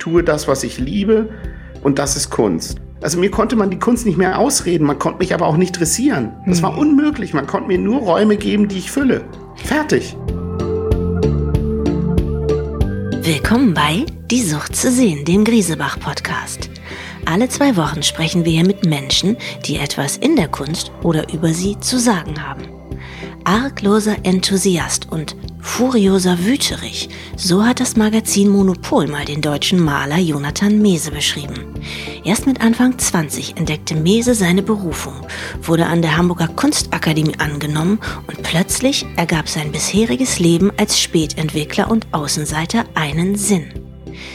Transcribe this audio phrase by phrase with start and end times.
[0.00, 1.28] tue das, was ich liebe
[1.82, 2.80] und das ist Kunst.
[3.02, 5.78] Also mir konnte man die Kunst nicht mehr ausreden, man konnte mich aber auch nicht
[5.78, 6.32] dressieren.
[6.46, 9.24] Das war unmöglich, man konnte mir nur Räume geben, die ich fülle.
[9.56, 10.16] Fertig.
[13.22, 16.70] Willkommen bei Die Sucht zu sehen, dem Griesebach-Podcast.
[17.26, 19.36] Alle zwei Wochen sprechen wir hier mit Menschen,
[19.66, 22.62] die etwas in der Kunst oder über sie zu sagen haben.
[23.44, 30.80] Argloser Enthusiast und furioser Wüterich, so hat das Magazin Monopol mal den deutschen Maler Jonathan
[30.80, 31.74] Mese beschrieben.
[32.24, 35.14] Erst mit Anfang 20 entdeckte Mese seine Berufung,
[35.62, 42.06] wurde an der Hamburger Kunstakademie angenommen und plötzlich ergab sein bisheriges Leben als Spätentwickler und
[42.12, 43.89] Außenseiter einen Sinn.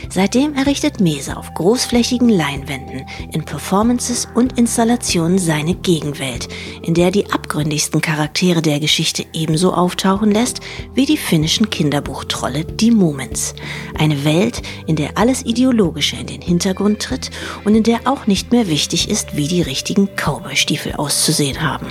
[0.10, 6.48] Seitdem errichtet Mese auf großflächigen Leinwänden in Performances und Installationen seine Gegenwelt,
[6.82, 10.60] in der die abgründigsten Charaktere der Geschichte ebenso auftauchen lässt
[10.94, 13.56] wie die finnischen Kinderbuchtrolle die Moments.
[13.98, 17.32] Eine Welt, in der alles Ideologische in den Hintergrund tritt
[17.64, 21.88] und in der auch nicht mehr wichtig ist, wie die richtigen Cowboystiefel auszusehen haben.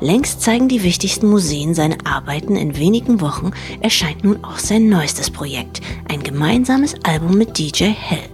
[0.00, 2.56] Längst zeigen die wichtigsten Museen seine Arbeiten.
[2.56, 8.28] In wenigen Wochen erscheint nun auch sein neuestes Projekt, ein gemeinsames Album mit DJ Hell.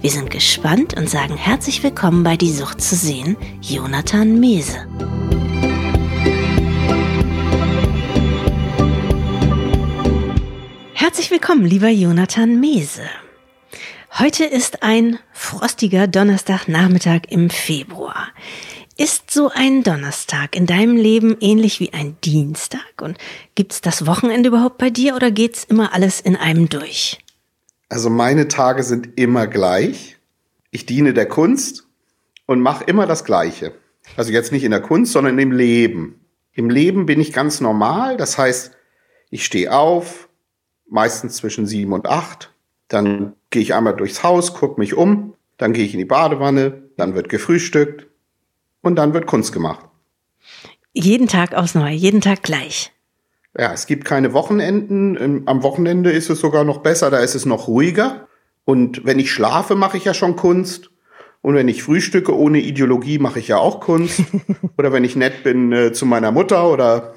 [0.00, 4.86] Wir sind gespannt und sagen herzlich willkommen bei Die Sucht zu sehen, Jonathan Mese.
[10.94, 13.02] Herzlich willkommen, lieber Jonathan Mese.
[14.18, 18.28] Heute ist ein frostiger Donnerstagnachmittag im Februar.
[19.00, 23.00] Ist so ein Donnerstag in deinem Leben ähnlich wie ein Dienstag?
[23.00, 23.16] Und
[23.54, 27.18] gibt's das Wochenende überhaupt bei dir oder geht's immer alles in einem durch?
[27.88, 30.16] Also meine Tage sind immer gleich.
[30.72, 31.86] Ich diene der Kunst
[32.46, 33.72] und mache immer das Gleiche.
[34.16, 36.18] Also jetzt nicht in der Kunst, sondern im Leben.
[36.52, 38.16] Im Leben bin ich ganz normal.
[38.16, 38.72] Das heißt,
[39.30, 40.28] ich stehe auf,
[40.88, 42.52] meistens zwischen sieben und acht.
[42.88, 45.34] Dann gehe ich einmal durchs Haus, gucke mich um.
[45.56, 46.82] Dann gehe ich in die Badewanne.
[46.96, 48.07] Dann wird gefrühstückt
[48.88, 49.84] und dann wird Kunst gemacht.
[50.92, 52.90] Jeden Tag aufs Neue, jeden Tag gleich.
[53.56, 55.16] Ja, es gibt keine Wochenenden.
[55.20, 58.26] Ähm, am Wochenende ist es sogar noch besser, da ist es noch ruhiger.
[58.64, 60.90] Und wenn ich schlafe, mache ich ja schon Kunst.
[61.42, 64.22] Und wenn ich frühstücke ohne Ideologie, mache ich ja auch Kunst.
[64.78, 67.14] oder wenn ich nett bin äh, zu meiner Mutter oder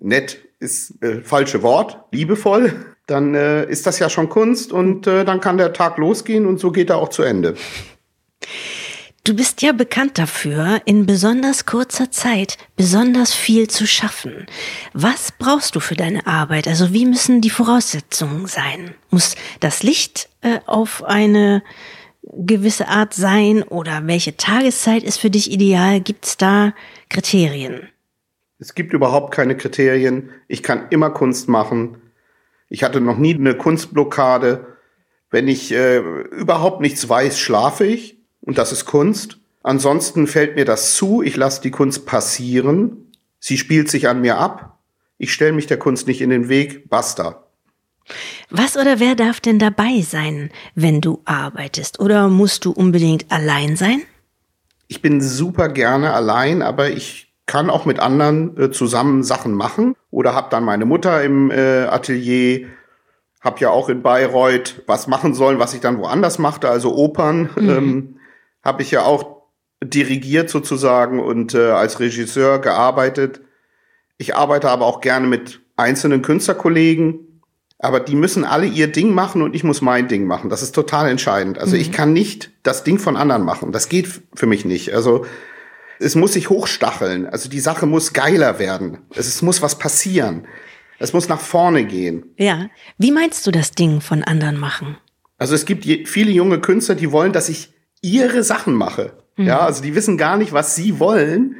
[0.00, 2.72] nett ist äh, falsche Wort, liebevoll,
[3.06, 6.58] dann äh, ist das ja schon Kunst und äh, dann kann der Tag losgehen und
[6.58, 7.54] so geht er auch zu Ende.
[9.26, 14.44] Du bist ja bekannt dafür, in besonders kurzer Zeit besonders viel zu schaffen.
[14.92, 16.68] Was brauchst du für deine Arbeit?
[16.68, 18.94] Also wie müssen die Voraussetzungen sein?
[19.08, 21.62] Muss das Licht äh, auf eine
[22.22, 26.02] gewisse Art sein oder welche Tageszeit ist für dich ideal?
[26.02, 26.74] Gibt es da
[27.08, 27.88] Kriterien?
[28.58, 30.32] Es gibt überhaupt keine Kriterien.
[30.48, 31.96] Ich kann immer Kunst machen.
[32.68, 34.66] Ich hatte noch nie eine Kunstblockade.
[35.30, 38.13] Wenn ich äh, überhaupt nichts weiß, schlafe ich
[38.44, 39.38] und das ist Kunst.
[39.62, 44.38] Ansonsten fällt mir das zu, ich lasse die Kunst passieren, sie spielt sich an mir
[44.38, 44.78] ab,
[45.18, 47.44] ich stelle mich der Kunst nicht in den Weg, basta.
[48.50, 52.00] Was oder wer darf denn dabei sein, wenn du arbeitest?
[52.00, 54.02] Oder musst du unbedingt allein sein?
[54.88, 59.96] Ich bin super gerne allein, aber ich kann auch mit anderen äh, zusammen Sachen machen
[60.10, 62.66] oder habe dann meine Mutter im äh, Atelier,
[63.40, 67.50] habe ja auch in Bayreuth was machen sollen, was ich dann woanders machte, also Opern.
[67.56, 67.70] Mhm.
[67.70, 68.16] Ähm,
[68.64, 69.42] habe ich ja auch
[69.82, 73.42] dirigiert sozusagen und äh, als Regisseur gearbeitet.
[74.16, 77.42] Ich arbeite aber auch gerne mit einzelnen Künstlerkollegen,
[77.78, 80.48] aber die müssen alle ihr Ding machen und ich muss mein Ding machen.
[80.48, 81.58] Das ist total entscheidend.
[81.58, 81.82] Also mhm.
[81.82, 83.72] ich kann nicht das Ding von anderen machen.
[83.72, 84.94] Das geht für mich nicht.
[84.94, 85.26] Also
[85.98, 87.26] es muss sich hochstacheln.
[87.26, 88.98] Also die Sache muss geiler werden.
[89.14, 90.46] Es muss was passieren.
[90.98, 92.24] Es muss nach vorne gehen.
[92.38, 92.68] Ja.
[92.98, 94.96] Wie meinst du das Ding von anderen machen?
[95.36, 97.73] Also es gibt viele junge Künstler, die wollen, dass ich
[98.04, 99.12] ihre Sachen mache.
[99.36, 99.46] Mhm.
[99.46, 101.56] Ja, also die wissen gar nicht, was sie wollen.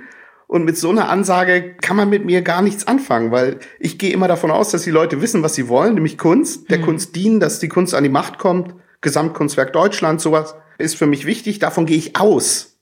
[0.46, 4.12] Und mit so einer Ansage kann man mit mir gar nichts anfangen, weil ich gehe
[4.12, 6.82] immer davon aus, dass die Leute wissen, was sie wollen, nämlich Kunst, der mhm.
[6.82, 8.74] Kunst dienen, dass die Kunst an die Macht kommt.
[9.00, 11.58] Gesamtkunstwerk Deutschland, sowas ist für mich wichtig.
[11.58, 12.78] Davon gehe ich aus.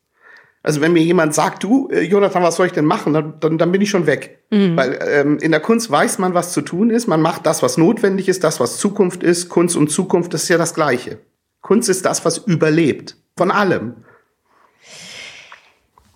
[0.64, 3.58] Also wenn mir jemand sagt, du, äh, Jonathan, was soll ich denn machen, dann, dann,
[3.58, 4.42] dann bin ich schon weg.
[4.50, 4.76] Mhm.
[4.76, 7.06] Weil ähm, in der Kunst weiß man, was zu tun ist.
[7.06, 9.48] Man macht das, was notwendig ist, das, was Zukunft ist.
[9.48, 11.18] Kunst und Zukunft, das ist ja das Gleiche.
[11.60, 13.16] Kunst ist das, was überlebt.
[13.36, 14.04] Von allem.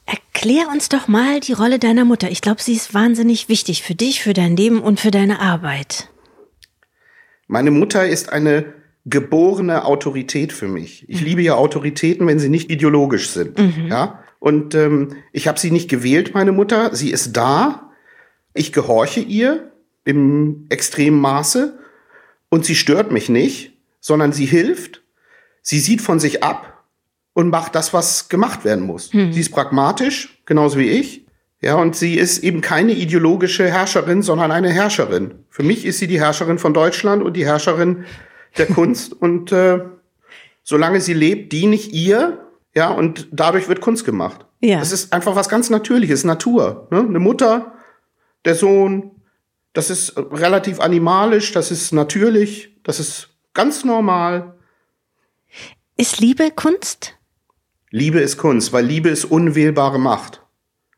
[0.05, 2.31] Erklär uns doch mal die Rolle deiner Mutter.
[2.31, 6.11] Ich glaube, sie ist wahnsinnig wichtig für dich, für dein Leben und für deine Arbeit.
[7.49, 8.75] Meine Mutter ist eine
[9.05, 11.09] geborene Autorität für mich.
[11.09, 11.27] Ich mhm.
[11.27, 13.59] liebe ja Autoritäten, wenn sie nicht ideologisch sind.
[13.59, 13.87] Mhm.
[13.89, 14.23] Ja?
[14.39, 16.95] Und ähm, ich habe sie nicht gewählt, meine Mutter.
[16.95, 17.91] Sie ist da.
[18.53, 19.73] Ich gehorche ihr
[20.05, 21.79] im extremen Maße.
[22.49, 25.03] Und sie stört mich nicht, sondern sie hilft
[25.69, 26.76] Sie sieht von sich ab
[27.37, 29.13] und macht das, was gemacht werden muss.
[29.13, 29.31] Hm.
[29.31, 31.27] Sie ist pragmatisch, genauso wie ich.
[31.61, 35.45] Ja, und sie ist eben keine ideologische Herrscherin, sondern eine Herrscherin.
[35.51, 38.07] Für mich ist sie die Herrscherin von Deutschland und die Herrscherin
[38.57, 39.13] der Kunst.
[39.13, 39.81] Und äh,
[40.63, 42.39] solange sie lebt, diene ich ihr.
[42.75, 44.47] Ja, und dadurch wird Kunst gemacht.
[44.63, 44.79] Ja.
[44.79, 46.89] Das ist einfach was ganz Natürliches, Natur.
[46.91, 47.01] Ne?
[47.01, 47.75] Eine Mutter,
[48.47, 49.11] der Sohn,
[49.75, 54.55] das ist relativ animalisch, das ist natürlich, das ist ganz normal.
[55.99, 57.16] Ist Liebe Kunst?
[57.91, 60.43] Liebe ist Kunst, weil Liebe ist unwählbare Macht.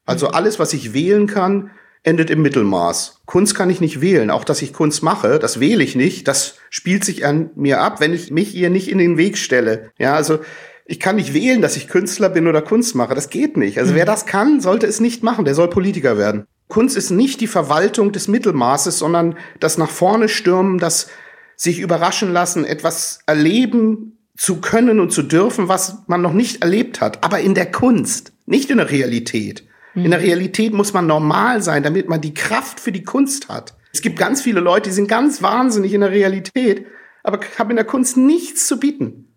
[0.07, 1.71] Also alles, was ich wählen kann,
[2.03, 3.21] endet im Mittelmaß.
[3.27, 4.31] Kunst kann ich nicht wählen.
[4.31, 6.27] Auch dass ich Kunst mache, das wähle ich nicht.
[6.29, 9.91] Das spielt sich an mir ab, wenn ich mich ihr nicht in den Weg stelle.
[9.99, 10.39] Ja, also
[10.87, 13.15] ich kann nicht wählen, dass ich Künstler bin oder Kunst mache.
[13.15, 13.79] Das geht nicht.
[13.79, 14.09] Also wer mhm.
[14.09, 15.45] das kann, sollte es nicht machen.
[15.45, 16.47] Der soll Politiker werden.
[16.69, 21.09] Kunst ist nicht die Verwaltung des Mittelmaßes, sondern das nach vorne stürmen, das
[21.57, 27.01] sich überraschen lassen, etwas erleben zu können und zu dürfen, was man noch nicht erlebt
[27.03, 27.23] hat.
[27.25, 29.65] Aber in der Kunst, nicht in der Realität.
[29.95, 33.75] In der Realität muss man normal sein, damit man die Kraft für die Kunst hat.
[33.93, 36.87] Es gibt ganz viele Leute, die sind ganz wahnsinnig in der Realität,
[37.25, 39.35] aber haben in der Kunst nichts zu bieten.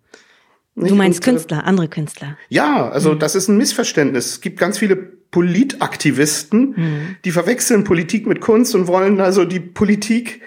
[0.75, 0.91] Nicht?
[0.91, 2.37] Du meinst Und, äh, Künstler, andere Künstler.
[2.49, 3.19] Ja, also mhm.
[3.19, 4.25] das ist ein Missverständnis.
[4.27, 7.15] Es gibt ganz viele Politaktivisten, mhm.
[7.25, 10.41] die verwechseln Politik mit Kunst und wollen also die Politik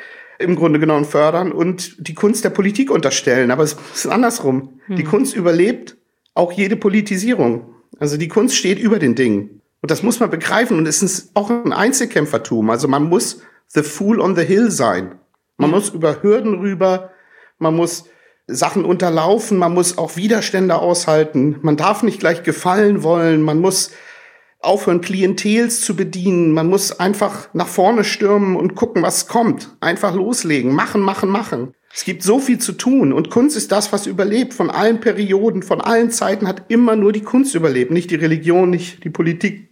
[0.44, 3.50] im Grunde genommen fördern und die Kunst der Politik unterstellen.
[3.50, 4.80] Aber es ist andersrum.
[4.86, 4.96] Mhm.
[4.96, 5.96] Die Kunst überlebt
[6.34, 7.74] auch jede Politisierung.
[7.98, 9.62] Also die Kunst steht über den Dingen.
[9.80, 10.78] Und das muss man begreifen.
[10.78, 12.70] Und es ist auch ein Einzelkämpfertum.
[12.70, 15.16] Also man muss the fool on the hill sein.
[15.56, 17.10] Man muss über Hürden rüber.
[17.58, 18.04] Man muss
[18.46, 19.58] Sachen unterlaufen.
[19.58, 21.56] Man muss auch Widerstände aushalten.
[21.62, 23.42] Man darf nicht gleich gefallen wollen.
[23.42, 23.90] Man muss
[24.64, 26.52] aufhören, Klientels zu bedienen.
[26.52, 29.76] Man muss einfach nach vorne stürmen und gucken, was kommt.
[29.80, 30.72] Einfach loslegen.
[30.72, 31.74] Machen, machen, machen.
[31.94, 34.52] Es gibt so viel zu tun und Kunst ist das, was überlebt.
[34.52, 38.70] Von allen Perioden, von allen Zeiten hat immer nur die Kunst überlebt, nicht die Religion,
[38.70, 39.70] nicht die Politik,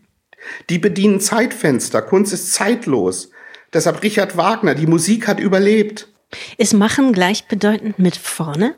[0.70, 2.00] die bedienen Zeitfenster.
[2.00, 3.30] Kunst ist zeitlos.
[3.72, 6.08] Deshalb Richard Wagner, die Musik hat überlebt.
[6.58, 8.76] Ist Machen gleichbedeutend mit vorne?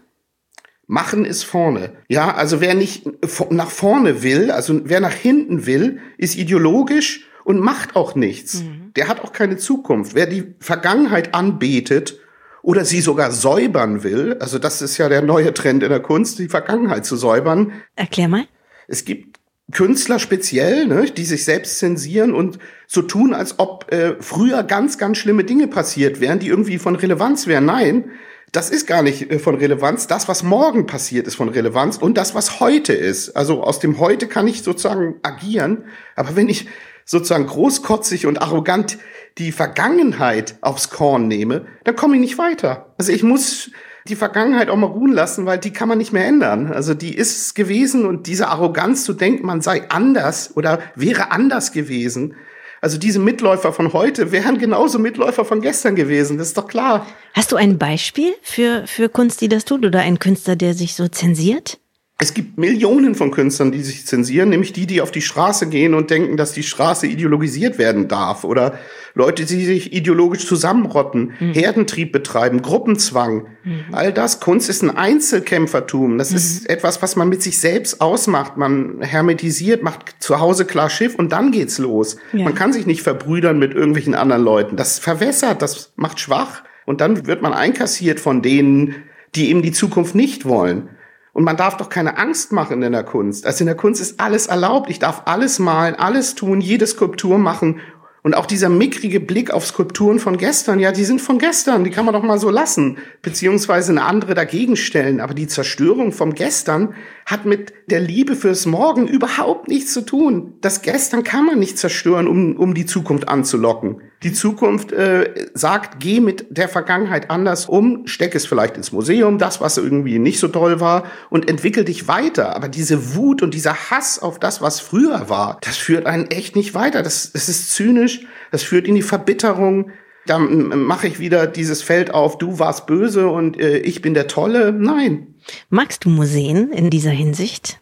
[0.87, 1.93] Machen ist vorne.
[2.09, 3.07] Ja, also wer nicht
[3.51, 8.63] nach vorne will, also wer nach hinten will, ist ideologisch und macht auch nichts.
[8.63, 8.93] Mhm.
[8.97, 10.15] Der hat auch keine Zukunft.
[10.15, 12.19] Wer die Vergangenheit anbetet
[12.63, 16.39] oder sie sogar säubern will, also das ist ja der neue Trend in der Kunst,
[16.39, 17.73] die Vergangenheit zu säubern.
[17.97, 18.45] Erklär mal.
[18.87, 19.39] Es gibt
[19.73, 24.99] Künstler speziell, ne, die sich selbst zensieren und so tun, als ob äh, früher ganz,
[24.99, 27.65] ganz schlimme Dinge passiert wären, die irgendwie von Relevanz wären.
[27.65, 28.11] Nein,
[28.55, 30.07] das ist gar nicht äh, von Relevanz.
[30.07, 33.37] Das, was morgen passiert, ist von Relevanz und das, was heute ist.
[33.37, 35.85] Also aus dem Heute kann ich sozusagen agieren,
[36.17, 36.69] aber wenn ich
[37.05, 38.99] sozusagen großkotzig und arrogant
[39.37, 42.95] die Vergangenheit aufs Korn nehme, dann komme ich nicht weiter.
[42.97, 43.71] Also ich muss
[44.07, 46.73] die Vergangenheit auch mal ruhen lassen, weil die kann man nicht mehr ändern.
[46.73, 51.73] Also die ist gewesen und diese Arroganz zu denken, man sei anders oder wäre anders
[51.73, 52.37] gewesen.
[52.85, 57.07] Also diese Mitläufer von heute wären genauso Mitläufer von gestern gewesen, das ist doch klar.
[57.33, 60.95] Hast du ein Beispiel für, für Kunst, die das tut oder ein Künstler, der sich
[60.95, 61.79] so zensiert?
[62.19, 65.95] Es gibt Millionen von Künstlern, die sich zensieren, nämlich die, die auf die Straße gehen
[65.95, 68.45] und denken, dass die Straße ideologisiert werden darf.
[68.45, 68.79] Oder
[69.17, 71.53] Leute, die sich ideologisch zusammenrotten, mhm.
[71.53, 73.47] Herdentrieb betreiben, Gruppenzwang.
[73.63, 73.85] Mhm.
[73.93, 74.41] All das.
[74.41, 76.19] Kunst ist ein Einzelkämpfertum.
[76.19, 76.37] Das mhm.
[76.37, 78.57] ist etwas, was man mit sich selbst ausmacht.
[78.57, 82.17] Man hermetisiert, macht zu Hause klar Schiff und dann geht's los.
[82.33, 82.45] Ja.
[82.45, 84.77] Man kann sich nicht verbrüdern mit irgendwelchen anderen Leuten.
[84.77, 86.65] Das verwässert, das macht schwach.
[86.85, 88.97] Und dann wird man einkassiert von denen,
[89.37, 90.89] die eben die Zukunft nicht wollen.
[91.35, 93.45] Und man darf doch keine Angst machen in der Kunst.
[93.45, 94.89] Also in der Kunst ist alles erlaubt.
[94.89, 97.81] Ich darf alles malen, alles tun, jede Skulptur machen
[98.25, 101.91] und auch dieser mickrige Blick auf Skulpturen von gestern, ja, die sind von gestern, die
[101.91, 105.21] kann man doch mal so lassen, beziehungsweise eine andere dagegen stellen.
[105.21, 106.95] Aber die Zerstörung vom Gestern
[107.27, 110.55] hat mit der Liebe fürs Morgen überhaupt nichts zu tun.
[110.63, 114.01] Das Gestern kann man nicht zerstören, um, um die Zukunft anzulocken.
[114.25, 119.37] Die Zukunft äh, sagt, geh mit der Vergangenheit anders um, steck es vielleicht ins Museum,
[119.37, 122.57] das, was irgendwie nicht so toll war, und entwickel dich weiter.
[122.57, 126.57] Aber diese Wut und dieser Hass auf das, was früher war, das führt einen echt
[126.57, 127.03] nicht weiter.
[127.03, 129.91] Das, das ist zynisch, das führt in die Verbitterung.
[130.25, 134.27] Dann mache ich wieder dieses Feld auf, du warst böse und äh, ich bin der
[134.27, 134.73] Tolle.
[134.73, 135.35] Nein.
[135.69, 137.79] Magst du Museen in dieser Hinsicht?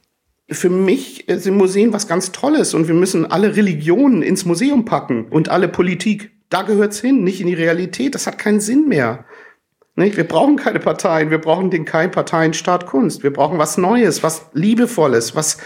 [0.55, 5.27] für mich sind Museen was ganz Tolles und wir müssen alle Religionen ins Museum packen
[5.29, 6.32] und alle Politik.
[6.53, 8.15] Da gehört's hin, nicht in die Realität.
[8.15, 9.25] Das hat keinen Sinn mehr.
[9.95, 10.17] Nicht?
[10.17, 13.23] Wir brauchen keine Parteien, wir brauchen den kein Parteienstaat Kunst.
[13.23, 15.59] Wir brauchen was Neues, was Liebevolles, was,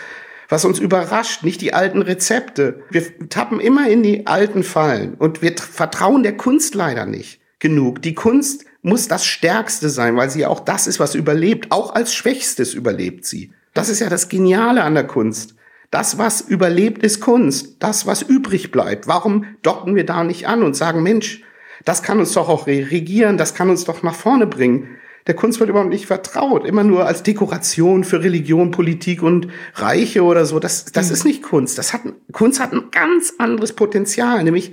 [0.49, 2.83] was uns überrascht, nicht die alten Rezepte.
[2.91, 7.41] Wir tappen immer in die alten Fallen und wir vertrauen der Kunst leider nicht.
[7.59, 8.03] genug.
[8.03, 11.73] Die Kunst muss das Stärkste sein, weil sie auch das ist, was überlebt.
[11.73, 13.53] Auch als Schwächstes überlebt sie.
[13.75, 15.56] Das ist ja das Geniale an der Kunst.
[15.91, 17.77] Das, was überlebt, ist Kunst.
[17.81, 19.07] Das, was übrig bleibt.
[19.07, 21.43] Warum docken wir da nicht an und sagen, Mensch,
[21.85, 24.97] das kann uns doch auch regieren, das kann uns doch nach vorne bringen.
[25.27, 30.23] Der Kunst wird überhaupt nicht vertraut, immer nur als Dekoration für Religion, Politik und Reiche
[30.23, 30.61] oder so.
[30.61, 31.13] Das, das mhm.
[31.13, 31.79] ist nicht Kunst.
[31.79, 32.03] Das hat,
[32.33, 34.73] Kunst hat ein ganz anderes Potenzial, nämlich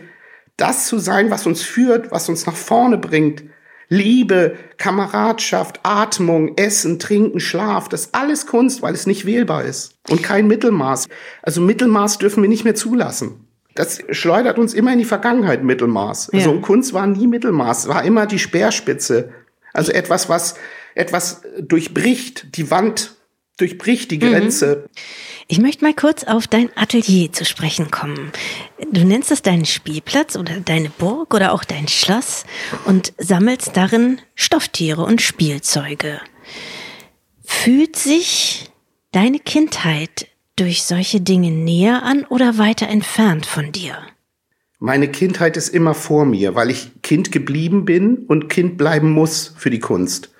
[0.58, 3.44] das zu sein, was uns führt, was uns nach vorne bringt.
[3.90, 9.96] Liebe, Kameradschaft, Atmung, Essen, Trinken, Schlaf, das ist alles Kunst, weil es nicht wählbar ist
[10.10, 11.08] und kein Mittelmaß.
[11.42, 13.48] Also Mittelmaß dürfen wir nicht mehr zulassen.
[13.76, 16.30] Das schleudert uns immer in die Vergangenheit, Mittelmaß.
[16.32, 16.40] Ja.
[16.40, 19.32] Also Kunst war nie Mittelmaß, war immer die Speerspitze.
[19.74, 20.56] Also etwas, was
[20.96, 23.16] etwas durchbricht, die Wand
[23.58, 24.32] durchbricht, die mhm.
[24.32, 24.86] Grenze.
[24.86, 24.90] Mhm.
[25.48, 28.32] Ich möchte mal kurz auf dein Atelier zu sprechen kommen.
[28.92, 32.46] Du nennst es deinen Spielplatz oder deine Burg oder auch dein Schloss
[32.86, 36.22] und sammelst darin Stofftiere und Spielzeuge.
[37.44, 38.72] Fühlt sich
[39.12, 43.98] deine Kindheit durch solche Dinge näher an oder weiter entfernt von dir?
[44.80, 49.54] Meine Kindheit ist immer vor mir, weil ich Kind geblieben bin und Kind bleiben muss
[49.58, 50.34] für die Kunst.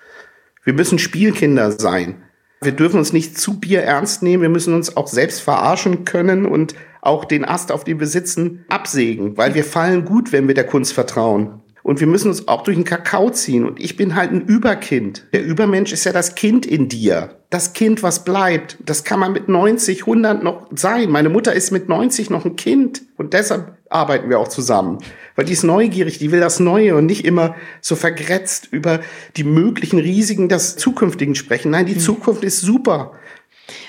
[0.64, 2.24] Wir müssen Spielkinder sein.
[2.66, 4.44] Wir dürfen uns nicht zu Bier ernst nehmen.
[4.44, 8.66] Wir müssen uns auch selbst verarschen können und auch den Ast, auf dem wir sitzen,
[8.70, 11.63] absägen, weil wir fallen gut, wenn wir der Kunst vertrauen.
[11.84, 13.66] Und wir müssen uns auch durch den Kakao ziehen.
[13.66, 15.28] Und ich bin halt ein Überkind.
[15.34, 17.36] Der Übermensch ist ja das Kind in dir.
[17.50, 18.78] Das Kind, was bleibt.
[18.86, 21.12] Das kann man mit 90, 100 noch sein.
[21.12, 23.04] Meine Mutter ist mit 90 noch ein Kind.
[23.18, 25.00] Und deshalb arbeiten wir auch zusammen.
[25.36, 29.02] Weil die ist neugierig, die will das Neue und nicht immer so vergrätzt über
[29.36, 31.72] die möglichen Risiken des Zukünftigen sprechen.
[31.72, 32.00] Nein, die mhm.
[32.00, 33.12] Zukunft ist super.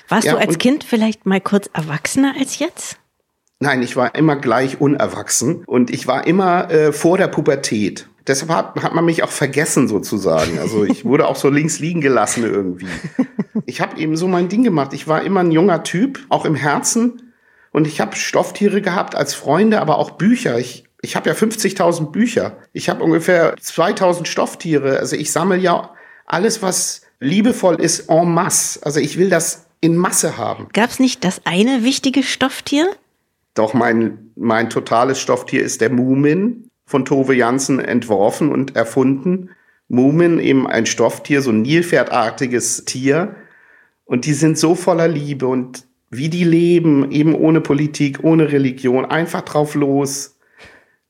[0.09, 2.99] Warst ja, du als Kind vielleicht mal kurz erwachsener als jetzt?
[3.61, 8.09] Nein, ich war immer gleich unerwachsen und ich war immer äh, vor der Pubertät.
[8.27, 10.59] Deshalb hat, hat man mich auch vergessen sozusagen.
[10.59, 12.87] Also ich wurde auch so links liegen gelassen irgendwie.
[13.67, 14.93] Ich habe eben so mein Ding gemacht.
[14.93, 17.33] Ich war immer ein junger Typ, auch im Herzen.
[17.71, 20.59] Und ich habe Stofftiere gehabt als Freunde, aber auch Bücher.
[20.59, 22.59] Ich, ich habe ja 50.000 Bücher.
[22.73, 24.99] Ich habe ungefähr 2.000 Stofftiere.
[24.99, 25.91] Also ich sammle ja
[26.27, 28.81] alles, was liebevoll ist, en masse.
[28.85, 30.69] Also ich will das in Masse haben.
[30.73, 32.87] Gab es nicht das eine wichtige Stofftier?
[33.55, 39.51] Doch mein, mein totales Stofftier ist der Mumin, von Tove Jansen entworfen und erfunden.
[39.89, 43.37] Mumin, eben ein Stofftier, so ein Nilpferdartiges Tier.
[44.05, 49.05] Und die sind so voller Liebe und wie die leben, eben ohne Politik, ohne Religion,
[49.05, 50.37] einfach drauf los.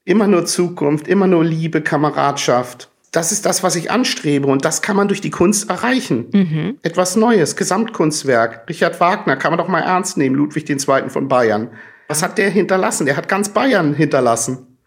[0.04, 2.90] Immer nur Zukunft, immer nur Liebe, Kameradschaft.
[3.10, 6.26] Das ist das, was ich anstrebe und das kann man durch die Kunst erreichen.
[6.32, 6.78] Mhm.
[6.82, 8.68] Etwas Neues, Gesamtkunstwerk.
[8.68, 11.08] Richard Wagner kann man doch mal ernst nehmen, Ludwig II.
[11.08, 11.70] von Bayern.
[12.08, 13.06] Was hat der hinterlassen?
[13.06, 14.78] Der hat ganz Bayern hinterlassen.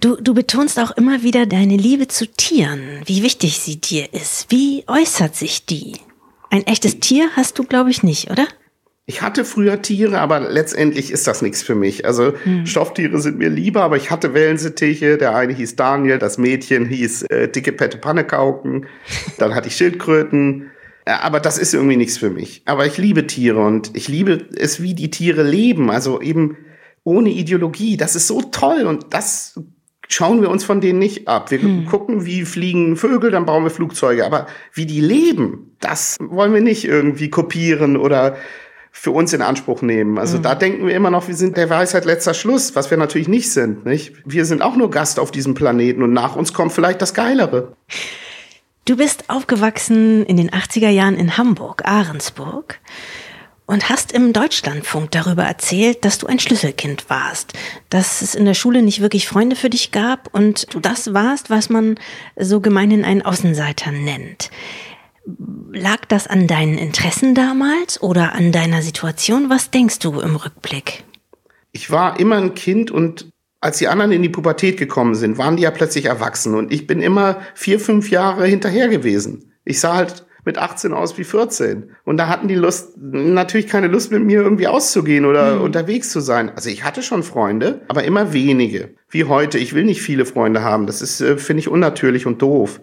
[0.00, 4.50] Du, du betonst auch immer wieder deine Liebe zu Tieren, wie wichtig sie dir ist.
[4.50, 5.94] Wie äußert sich die?
[6.50, 8.46] Ein echtes Tier hast du, glaube ich, nicht, oder?
[9.08, 12.04] Ich hatte früher Tiere, aber letztendlich ist das nichts für mich.
[12.04, 12.66] Also hm.
[12.66, 15.16] Stofftiere sind mir lieber, aber ich hatte Wellensittiche.
[15.16, 18.86] Der eine hieß Daniel, das Mädchen hieß äh, dicke Pette Pannekauken.
[19.38, 20.72] Dann hatte ich Schildkröten.
[21.06, 22.62] Aber das ist irgendwie nichts für mich.
[22.64, 25.90] Aber ich liebe Tiere und ich liebe es, wie die Tiere leben.
[25.90, 26.56] Also eben
[27.04, 27.96] ohne Ideologie.
[27.96, 29.60] Das ist so toll und das
[30.08, 31.50] schauen wir uns von denen nicht ab.
[31.50, 31.86] Wir hm.
[31.86, 34.26] gucken, wie fliegen Vögel, dann bauen wir Flugzeuge.
[34.26, 38.36] Aber wie die leben, das wollen wir nicht irgendwie kopieren oder
[38.90, 40.18] für uns in Anspruch nehmen.
[40.18, 40.42] Also mhm.
[40.42, 43.52] da denken wir immer noch, wir sind der Weisheit letzter Schluss, was wir natürlich nicht
[43.52, 43.84] sind.
[43.84, 44.14] Nicht?
[44.24, 47.76] Wir sind auch nur Gast auf diesem Planeten und nach uns kommt vielleicht das Geilere.
[48.86, 52.78] Du bist aufgewachsen in den 80er Jahren in Hamburg, Ahrensburg
[53.66, 57.54] und hast im Deutschlandfunk darüber erzählt, dass du ein Schlüsselkind warst,
[57.90, 61.50] dass es in der Schule nicht wirklich Freunde für dich gab und du das warst,
[61.50, 61.98] was man
[62.38, 64.52] so gemeinhin einen Außenseiter nennt.
[65.72, 69.50] Lag das an deinen Interessen damals oder an deiner Situation?
[69.50, 71.02] Was denkst du im Rückblick?
[71.72, 75.56] Ich war immer ein Kind und als die anderen in die Pubertät gekommen sind, waren
[75.56, 79.52] die ja plötzlich erwachsen und ich bin immer vier, fünf Jahre hinterher gewesen.
[79.64, 81.90] Ich sah halt mit 18 aus wie 14.
[82.04, 85.62] Und da hatten die Lust, natürlich keine Lust mit mir irgendwie auszugehen oder mhm.
[85.62, 86.50] unterwegs zu sein.
[86.54, 88.90] Also ich hatte schon Freunde, aber immer wenige.
[89.10, 89.58] Wie heute.
[89.58, 90.86] Ich will nicht viele Freunde haben.
[90.86, 92.80] Das ist, äh, finde ich, unnatürlich und doof.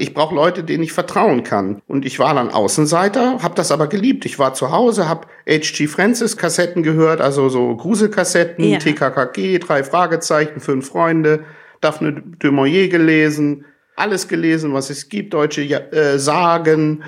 [0.00, 1.82] Ich brauche Leute, denen ich vertrauen kann.
[1.86, 4.24] Und ich war dann Außenseiter, habe das aber geliebt.
[4.24, 5.86] Ich war zu Hause, habe H.G.
[5.88, 8.78] Francis Kassetten gehört, also so Gruselkassetten, ja.
[8.78, 11.44] TKKG, drei Fragezeichen, fünf Freunde,
[11.82, 17.04] Daphne de Maurier gelesen, alles gelesen, was es gibt, deutsche äh, Sagen.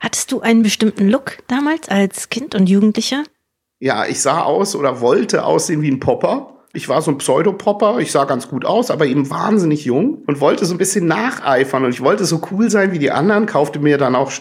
[0.00, 3.24] Hattest du einen bestimmten Look damals als Kind und Jugendlicher?
[3.80, 6.53] Ja, ich sah aus oder wollte aussehen wie ein Popper.
[6.74, 10.40] Ich war so ein Pseudopopper, ich sah ganz gut aus, aber eben wahnsinnig jung und
[10.40, 13.78] wollte so ein bisschen nacheifern und ich wollte so cool sein wie die anderen, kaufte
[13.78, 14.32] mir dann auch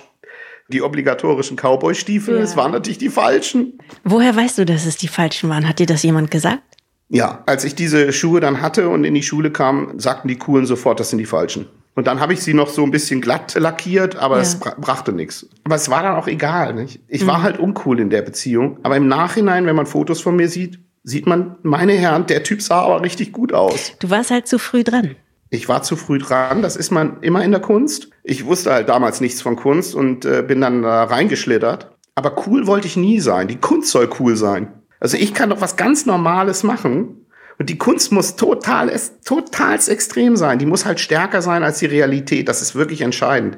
[0.68, 2.38] die obligatorischen Cowboy-Stiefel.
[2.38, 3.78] Es waren natürlich die falschen.
[4.04, 5.68] Woher weißt du, dass es die falschen waren?
[5.68, 6.64] Hat dir das jemand gesagt?
[7.10, 10.66] Ja, als ich diese Schuhe dann hatte und in die Schule kam, sagten die Coolen
[10.66, 11.68] sofort, das sind die falschen.
[11.96, 14.42] Und dann habe ich sie noch so ein bisschen glatt lackiert, aber ja.
[14.42, 15.48] es bra brachte nichts.
[15.64, 16.74] Aber es war dann auch egal.
[16.74, 17.02] Nicht?
[17.08, 17.28] Ich mhm.
[17.28, 18.80] war halt uncool in der Beziehung.
[18.82, 22.62] Aber im Nachhinein, wenn man Fotos von mir sieht, sieht man, meine Herren, der Typ
[22.62, 23.94] sah aber richtig gut aus.
[24.00, 25.16] Du warst halt zu früh dran.
[25.50, 28.10] Ich war zu früh dran, das ist man immer in der Kunst.
[28.24, 31.92] Ich wusste halt damals nichts von Kunst und äh, bin dann da reingeschlittert.
[32.16, 33.48] Aber cool wollte ich nie sein.
[33.48, 34.72] Die Kunst soll cool sein.
[35.00, 37.28] Also ich kann doch was ganz Normales machen.
[37.60, 38.92] Und die Kunst muss total,
[39.26, 40.58] total extrem sein.
[40.58, 42.48] Die muss halt stärker sein als die Realität.
[42.48, 43.58] Das ist wirklich entscheidend.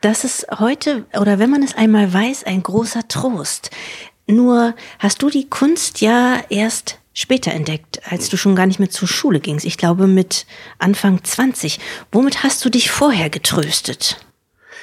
[0.00, 3.70] Das ist heute, oder wenn man es einmal weiß, ein großer Trost.
[4.30, 8.90] Nur hast du die Kunst ja erst später entdeckt, als du schon gar nicht mehr
[8.90, 9.66] zur Schule gingst.
[9.66, 10.46] Ich glaube mit
[10.78, 11.80] Anfang 20.
[12.12, 14.24] Womit hast du dich vorher getröstet?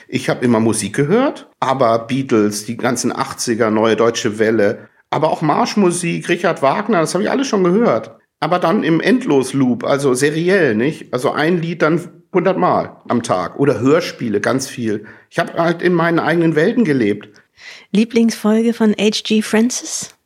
[0.07, 5.41] Ich habe immer Musik gehört, aber Beatles, die ganzen 80er, Neue Deutsche Welle, aber auch
[5.41, 8.17] Marschmusik, Richard Wagner, das habe ich alles schon gehört.
[8.39, 11.13] Aber dann im Endlosloop, also seriell, nicht?
[11.13, 11.99] Also ein Lied dann
[12.31, 15.05] 100 Mal am Tag oder Hörspiele, ganz viel.
[15.29, 17.29] Ich habe halt in meinen eigenen Welten gelebt.
[17.91, 19.41] Lieblingsfolge von H.G.
[19.41, 20.16] Francis?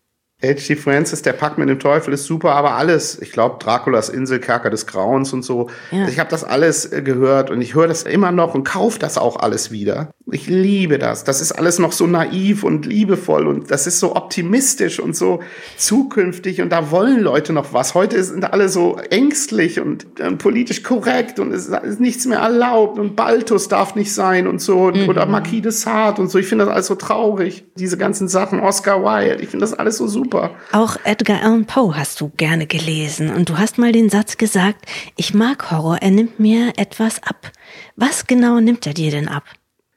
[0.43, 0.75] H.G.
[0.75, 4.71] Francis, der Pakt mit dem Teufel ist super, aber alles, ich glaube, Draculas Insel, Kerker
[4.71, 5.69] des Grauens und so.
[5.91, 6.07] Ja.
[6.07, 9.19] Ich habe das alles äh, gehört und ich höre das immer noch und kaufe das
[9.19, 10.09] auch alles wieder.
[10.31, 11.23] Ich liebe das.
[11.23, 15.41] Das ist alles noch so naiv und liebevoll und das ist so optimistisch und so
[15.77, 17.93] zukünftig und da wollen Leute noch was.
[17.93, 22.97] Heute sind alle so ängstlich und äh, politisch korrekt und es ist nichts mehr erlaubt
[22.97, 25.07] und Baltus darf nicht sein und so mhm.
[25.07, 26.39] oder Marquis de Sade und so.
[26.39, 27.65] Ich finde das alles so traurig.
[27.75, 30.51] Diese ganzen Sachen, Oscar Wilde, ich finde das alles so super super.
[30.71, 34.85] Auch Edgar Allan Poe hast du gerne gelesen und du hast mal den Satz gesagt,
[35.15, 37.51] ich mag Horror, er nimmt mir etwas ab.
[37.95, 39.43] Was genau nimmt er dir denn ab?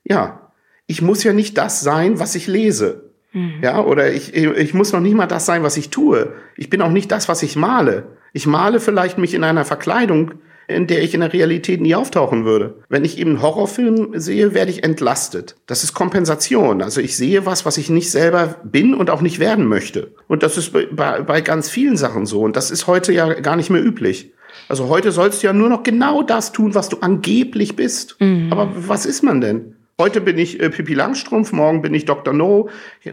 [0.05, 0.51] Ja,
[0.87, 3.11] ich muss ja nicht das sein, was ich lese.
[3.33, 3.61] Mhm.
[3.63, 6.35] Ja, oder ich, ich muss noch nicht mal das sein, was ich tue.
[6.57, 8.19] Ich bin auch nicht das, was ich male.
[8.33, 10.33] Ich male vielleicht mich in einer Verkleidung,
[10.69, 12.75] in der ich in der Realität nie auftauchen würde.
[12.89, 15.57] Wenn ich eben einen Horrorfilm sehe, werde ich entlastet.
[15.67, 16.83] Das ist Kompensation.
[16.83, 20.13] Also ich sehe was, was ich nicht selber bin und auch nicht werden möchte.
[20.29, 22.43] Und das ist bei, bei ganz vielen Sachen so.
[22.43, 24.33] Und das ist heute ja gar nicht mehr üblich.
[24.69, 28.17] Also heute sollst du ja nur noch genau das tun, was du angeblich bist.
[28.21, 28.49] Mhm.
[28.51, 29.77] Aber was ist man denn?
[29.97, 32.35] Heute bin ich äh, Pippi Langstrumpf, morgen bin ich Dr.
[32.35, 32.69] No,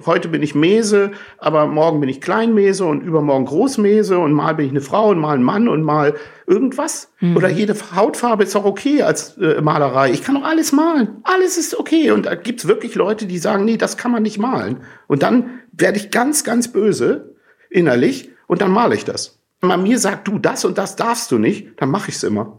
[0.08, 4.66] heute bin ich Mese, aber morgen bin ich Kleinmese und übermorgen Großmese und mal bin
[4.66, 6.16] ich eine Frau und mal ein Mann und mal
[6.48, 7.12] irgendwas.
[7.20, 7.38] Mhm.
[7.38, 10.10] Oder jede Hautfarbe ist auch okay als äh, Malerei.
[10.10, 11.18] Ich kann auch alles malen.
[11.22, 12.10] Alles ist okay.
[12.10, 14.78] Und da gibt's wirklich Leute, die sagen, nee, das kann man nicht malen.
[15.06, 17.36] Und dann werde ich ganz, ganz böse
[17.70, 19.40] innerlich und dann male ich das.
[19.60, 22.58] Wenn man mir sagt, du, das und das darfst du nicht, dann mache ich's immer.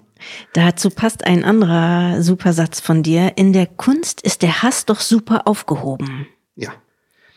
[0.52, 3.32] Dazu passt ein anderer Supersatz von dir.
[3.37, 6.26] In der Kunst ist der Hass doch super aufgehoben.
[6.54, 6.70] Ja,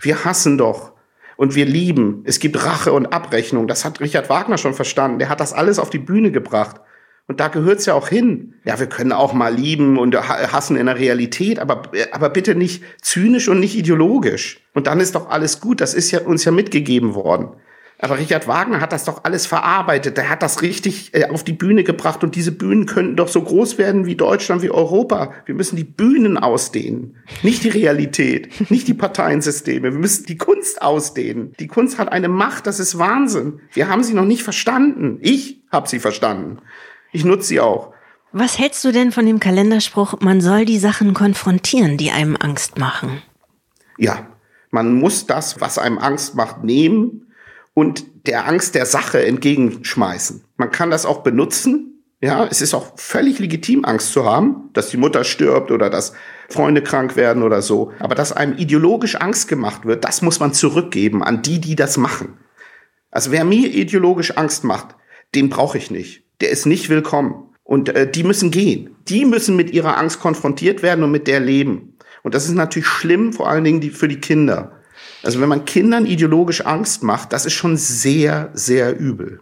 [0.02, 0.94] wir hassen doch
[1.38, 2.24] und wir lieben.
[2.26, 3.68] Es gibt Rache und Abrechnung.
[3.68, 5.20] Das hat Richard Wagner schon verstanden.
[5.20, 6.82] Der hat das alles auf die Bühne gebracht.
[7.28, 8.54] Und da gehört's ja auch hin.
[8.66, 12.84] Ja, wir können auch mal lieben und hassen in der Realität, aber, aber bitte nicht
[13.02, 14.60] zynisch und nicht ideologisch.
[14.76, 15.82] Und dann ist doch alles gut.
[15.82, 17.50] Das ist ja uns ja mitgegeben worden.
[17.98, 20.18] Aber Richard Wagner hat das doch alles verarbeitet.
[20.18, 23.42] Der hat das richtig äh, auf die Bühne gebracht und diese Bühnen könnten doch so
[23.42, 25.34] groß werden wie Deutschland, wie Europa.
[25.46, 29.94] Wir müssen die Bühnen ausdehnen, nicht die Realität, nicht die Parteiensysteme.
[29.94, 31.54] Wir müssen die Kunst ausdehnen.
[31.60, 33.62] Die Kunst hat eine Macht, das ist Wahnsinn.
[33.72, 35.18] Wir haben sie noch nicht verstanden.
[35.22, 36.60] Ich habe sie verstanden.
[37.14, 37.94] Ich nutze sie auch.
[38.34, 42.78] Was hältst du denn von dem Kalenderspruch, man soll die Sachen konfrontieren, die einem Angst
[42.78, 43.22] machen?
[43.98, 44.28] Ja,
[44.72, 47.26] man muss das, was einem Angst macht, nehmen
[47.76, 50.44] und der Angst der Sache entgegenschmeißen.
[50.58, 52.02] Man kann das auch benutzen.
[52.22, 56.14] Ja, es ist auch völlig legitim, Angst zu haben, dass die Mutter stirbt oder dass
[56.50, 57.92] Freunde krank werden oder so.
[58.00, 61.98] Aber dass einem ideologisch Angst gemacht wird, das muss man zurückgeben an die, die das
[61.98, 62.40] machen.
[63.12, 64.96] Also wer mir ideologisch Angst macht,
[65.36, 66.24] den brauche ich nicht.
[66.42, 67.50] Der ist nicht willkommen.
[67.64, 68.96] Und äh, die müssen gehen.
[69.08, 71.98] Die müssen mit ihrer Angst konfrontiert werden und mit der leben.
[72.24, 74.75] Und das ist natürlich schlimm, vor allen Dingen die, für die Kinder.
[75.26, 79.40] Also wenn man Kindern ideologisch Angst macht, das ist schon sehr, sehr übel.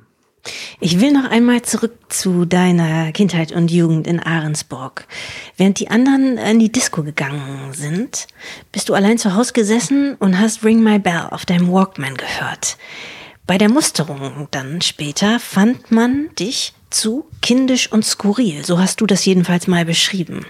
[0.80, 5.06] Ich will noch einmal zurück zu deiner Kindheit und Jugend in Ahrensburg.
[5.58, 8.28] Während die anderen in die Disco gegangen sind,
[8.72, 12.78] bist du allein zu Hause gesessen und hast Ring My Bell auf deinem Walkman gehört.
[13.46, 18.64] Bei der Musterung dann später fand man dich zu kindisch und skurril.
[18.64, 20.46] So hast du das jedenfalls mal beschrieben.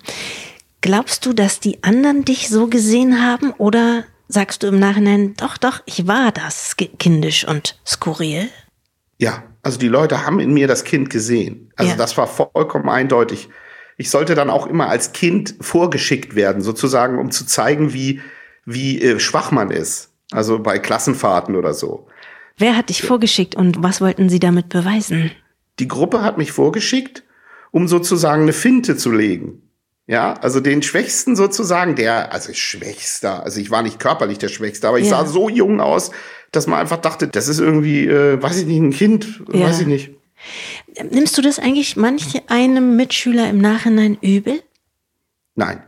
[0.81, 5.57] Glaubst du, dass die anderen dich so gesehen haben oder sagst du im Nachhinein, doch,
[5.57, 8.49] doch, ich war das kindisch und skurril?
[9.19, 11.71] Ja, Also die Leute haben in mir das Kind gesehen.
[11.77, 11.97] Also Ja.
[11.97, 13.47] das war vollkommen eindeutig.
[13.95, 18.21] Ich sollte dann auch immer als Kind vorgeschickt werden, sozusagen, um zu zeigen, wie,
[18.65, 20.11] wie äh, schwach man ist.
[20.31, 22.07] Also bei Klassenfahrten oder so.
[22.57, 25.31] Wer hat dich vorgeschickt und was wollten sie damit beweisen?
[25.79, 27.23] Die Gruppe hat mich vorgeschickt,
[27.71, 29.61] um sozusagen eine Finte zu legen.
[30.05, 34.87] Ja, also den Schwächsten sozusagen, der, also Schwächster, also ich war nicht körperlich der Schwächste,
[34.89, 35.19] aber ich Ja.
[35.19, 36.11] sah so jung aus,
[36.51, 39.67] dass man einfach dachte, das ist irgendwie, äh, weiß ich nicht, ein Kind, Ja.
[39.67, 40.11] weiß ich nicht.
[41.09, 44.61] Nimmst du das eigentlich manch einem Mitschüler im Nachhinein übel?
[45.55, 45.81] Nein,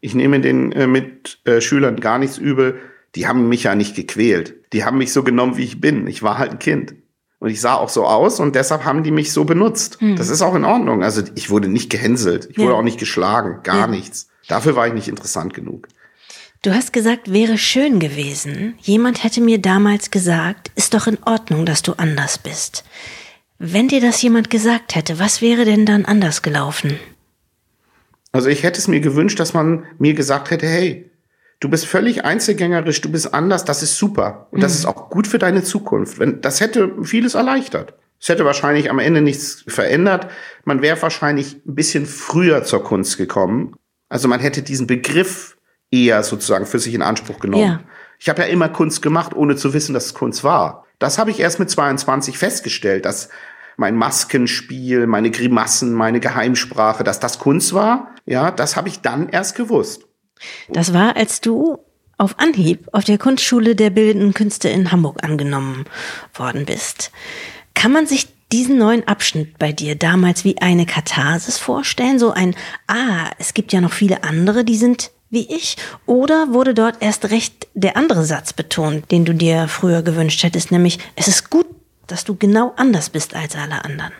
[0.00, 2.80] ich nehme den äh, Mitschülern gar nichts übel.
[3.14, 4.54] Die haben mich ja nicht gequält.
[4.72, 6.06] Die haben mich so genommen, wie ich bin.
[6.08, 6.94] Ich war halt ein Kind.
[7.40, 9.98] Und ich sah auch so aus und deshalb haben die mich so benutzt.
[10.16, 11.02] Das ist auch in Ordnung.
[11.02, 12.46] Also ich wurde nicht gehänselt.
[12.50, 12.78] Ich wurde Ja.
[12.78, 13.60] auch nicht geschlagen.
[13.64, 13.86] Gar Ja.
[13.88, 14.28] nichts.
[14.46, 15.88] Dafür war ich nicht interessant genug.
[16.62, 18.74] Du hast gesagt, wäre schön gewesen.
[18.80, 22.84] Jemand hätte mir damals gesagt, ist doch in Ordnung, dass du anders bist.
[23.58, 26.98] Wenn dir das jemand gesagt hätte, was wäre denn dann anders gelaufen?
[28.32, 31.09] Also ich hätte es mir gewünscht, dass man mir gesagt hätte, hey,
[31.60, 34.48] du bist völlig einzelgängerisch, du bist anders, das ist super.
[34.50, 36.18] Und das ist auch gut für deine Zukunft.
[36.18, 37.94] Wenn, das hätte vieles erleichtert.
[38.18, 40.28] Es hätte wahrscheinlich am Ende nichts verändert.
[40.64, 43.76] Man wäre wahrscheinlich ein bisschen früher zur Kunst gekommen.
[44.08, 45.56] Also man hätte diesen Begriff
[45.90, 47.64] eher sozusagen für sich in Anspruch genommen.
[47.64, 47.80] Ja.
[48.18, 50.84] Ich habe ja immer Kunst gemacht, ohne zu wissen, dass es Kunst war.
[50.98, 53.30] Das habe ich erst mit 22 festgestellt, dass
[53.78, 58.14] mein Maskenspiel, meine Grimassen, meine Geheimsprache, dass das Kunst war.
[58.26, 60.09] Ja, das habe ich dann erst gewusst.
[60.68, 61.78] Das war, als du
[62.18, 65.86] auf Anhieb auf der Kunstschule der Bildenden Künste in Hamburg angenommen
[66.34, 67.12] worden bist.
[67.74, 72.18] Kann man sich diesen neuen Abschnitt bei dir damals wie eine Katharsis vorstellen?
[72.18, 72.54] So ein,
[72.88, 75.76] ah, es gibt ja noch viele andere, die sind wie ich?
[76.06, 80.72] Oder wurde dort erst recht der andere Satz betont, den du dir früher gewünscht hättest,
[80.72, 81.66] nämlich, es ist gut,
[82.06, 84.12] dass du genau anders bist als alle anderen?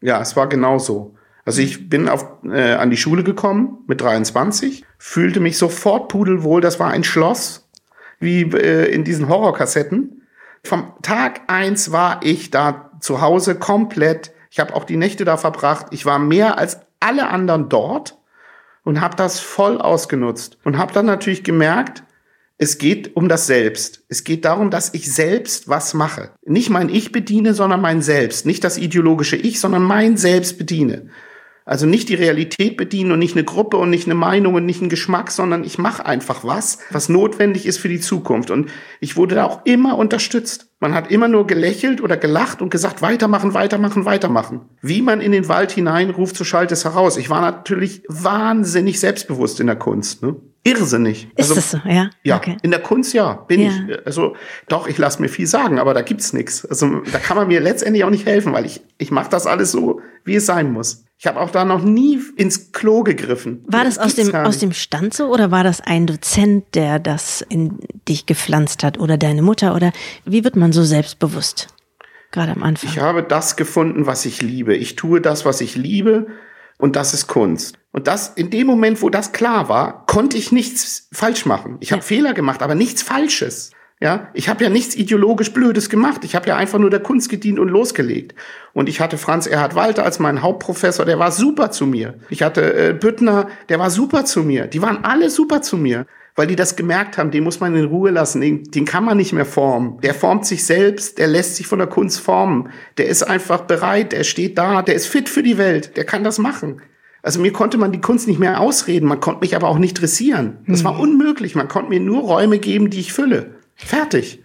[0.00, 1.15] Ja, es war genau so.
[1.46, 6.60] Also ich bin auf, äh, an die Schule gekommen mit 23, fühlte mich sofort pudelwohl.
[6.60, 7.68] Das war ein Schloss,
[8.18, 10.26] wie äh, in diesen Horrorkassetten.
[10.64, 14.32] Vom Tag eins war ich da zu Hause komplett.
[14.50, 15.86] Ich habe auch die Nächte da verbracht.
[15.92, 18.18] Ich war mehr als alle anderen dort
[18.82, 22.02] und habe das voll ausgenutzt und habe dann natürlich gemerkt,
[22.58, 24.02] es geht um das Selbst.
[24.08, 26.30] Es geht darum, dass ich selbst was mache.
[26.44, 28.46] Nicht mein Ich bediene, sondern mein Selbst.
[28.46, 31.10] Nicht das ideologische Ich, sondern mein Selbst bediene.
[31.66, 34.80] Also nicht die Realität bedienen und nicht eine Gruppe und nicht eine Meinung und nicht
[34.80, 38.52] einen Geschmack, sondern ich mache einfach was, was notwendig ist für die Zukunft.
[38.52, 40.70] Und ich wurde da auch immer unterstützt.
[40.78, 44.60] Man hat immer nur gelächelt oder gelacht und gesagt, weitermachen, weitermachen, weitermachen.
[44.80, 47.16] Wie man in den Wald hineinruft, so schallt es heraus.
[47.16, 50.22] Ich war natürlich wahnsinnig selbstbewusst in der Kunst.
[50.22, 50.36] Ne?
[50.66, 51.28] Irrsinnig.
[51.36, 52.10] Ist das so, ja?
[52.22, 52.56] Ja, Okay.
[52.62, 53.70] in der Kunst ja, bin Ja.
[53.70, 54.06] ich.
[54.06, 54.34] Also
[54.68, 56.64] doch, ich lasse mir viel sagen, aber da gibt's nichts.
[56.66, 59.72] Also da kann man mir letztendlich auch nicht helfen, weil ich ich mache das alles
[59.72, 61.04] so, wie es sein muss.
[61.18, 63.64] Ich habe auch da noch nie ins Klo gegriffen.
[63.68, 66.98] War das aus gibt's dem, aus dem Stand so oder war das ein Dozent, der
[66.98, 69.92] das in dich gepflanzt hat oder deine Mutter oder
[70.26, 71.68] wie wird man so selbstbewusst?
[72.32, 72.90] Gerade am Anfang.
[72.90, 74.74] Ich habe das gefunden, was ich liebe.
[74.76, 76.26] Ich tue das, was ich liebe
[76.76, 77.78] und das ist Kunst.
[77.96, 81.78] Und das in dem Moment, wo das klar war, konnte ich nichts falsch machen.
[81.80, 83.70] Ich habe Fehler gemacht, aber nichts Falsches.
[84.02, 86.22] Ja, ich habe ja nichts ideologisch Blödes gemacht.
[86.22, 88.34] Ich habe ja einfach nur der Kunst gedient und losgelegt.
[88.74, 92.16] Und ich hatte Franz Erhard Walter als meinen Hauptprofessor, der war super zu mir.
[92.28, 94.66] Ich hatte äh, Büttner, der war super zu mir.
[94.66, 96.04] Die waren alle super zu mir,
[96.34, 99.16] weil die das gemerkt haben, den muss man in Ruhe lassen, den, den kann man
[99.16, 100.02] nicht mehr formen.
[100.02, 102.68] Der formt sich selbst, der lässt sich von der Kunst formen.
[102.98, 106.24] Der ist einfach bereit, der steht da, der ist fit für die Welt, der kann
[106.24, 106.82] das machen.
[107.26, 110.00] Also mir konnte man die Kunst nicht mehr ausreden, man konnte mich aber auch nicht
[110.00, 110.58] dressieren.
[110.68, 113.56] Das war unmöglich, man konnte mir nur Räume geben, die ich fülle.
[113.74, 114.44] Fertig.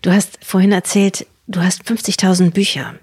[0.00, 2.94] Du hast vorhin erzählt, du hast 50.000 Bücher.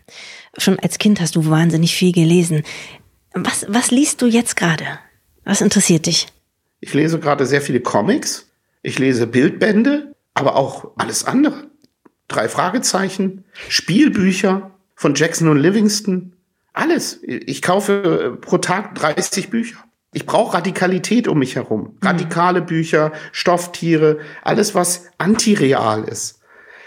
[0.57, 2.63] Schon als Kind hast du wahnsinnig viel gelesen.
[3.35, 4.85] Was, was liest du jetzt gerade?
[5.45, 6.25] Was interessiert dich?
[6.79, 8.49] Ich lese gerade sehr viele Comics,
[8.81, 11.69] ich lese Bildbände, aber auch alles andere.
[12.27, 16.33] Drei Fragezeichen, Spielbücher von Jackson und Livingston,
[16.77, 17.19] alles.
[17.23, 19.77] Ich kaufe äh, pro Tag 30 Bücher.
[20.13, 21.97] Ich brauche Radikalität um mich herum.
[22.01, 26.39] Radikale Bücher, Stofftiere, alles, was antireal ist.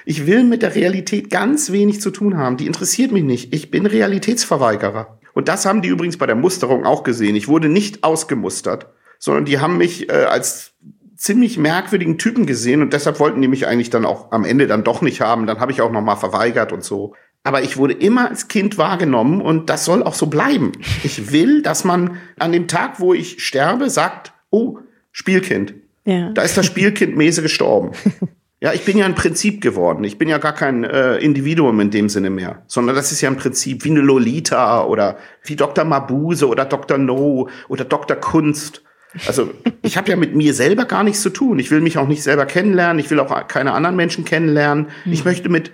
[0.05, 2.57] Ich will mit der Realität ganz wenig zu tun haben.
[2.57, 3.55] Die interessiert mich nicht.
[3.55, 5.19] Ich bin Realitätsverweigerer.
[5.35, 7.37] Und das haben die übrigens bei der Musterung auch gesehen.
[7.37, 10.73] Ich wurde nicht ausgemustert, sondern die haben mich äh, als
[11.17, 14.85] ziemlich merkwürdigen Typen gesehen und deshalb wollten die mich eigentlich dann auch am Ende dann
[14.85, 15.47] doch nicht haben.
[15.47, 17.15] Dann habe ich auch noch mal verweigert und so.
[17.43, 20.73] Aber ich wurde immer als Kind wahrgenommen und das soll auch so bleiben.
[21.03, 24.79] Ich will, dass man an dem Tag, wo ich sterbe, sagt, oh,
[25.11, 25.75] Spielkind.
[26.05, 26.33] Ja.
[26.33, 27.93] Da ist das Spielkind Mese gestorben.
[28.63, 30.05] Ja, ich bin ja ein Prinzip geworden.
[30.05, 33.31] Ich bin ja gar kein äh, Individuum in dem Sinne mehr, sondern das ist ja
[33.31, 35.87] ein Prinzip wie eine Lolita oder wie Dr.
[35.87, 36.99] Mabuse oder Dr.
[36.99, 38.19] No oder Dr.
[38.19, 38.83] Kunst.
[39.27, 39.51] Also
[39.81, 41.59] ich habe ja mit mir selber gar nichts zu tun.
[41.59, 42.99] Ich will mich auch nicht selber kennenlernen.
[42.99, 44.89] Ich will auch keine anderen Menschen kennenlernen.
[45.07, 45.13] Mhm.
[45.15, 45.73] Ich möchte mit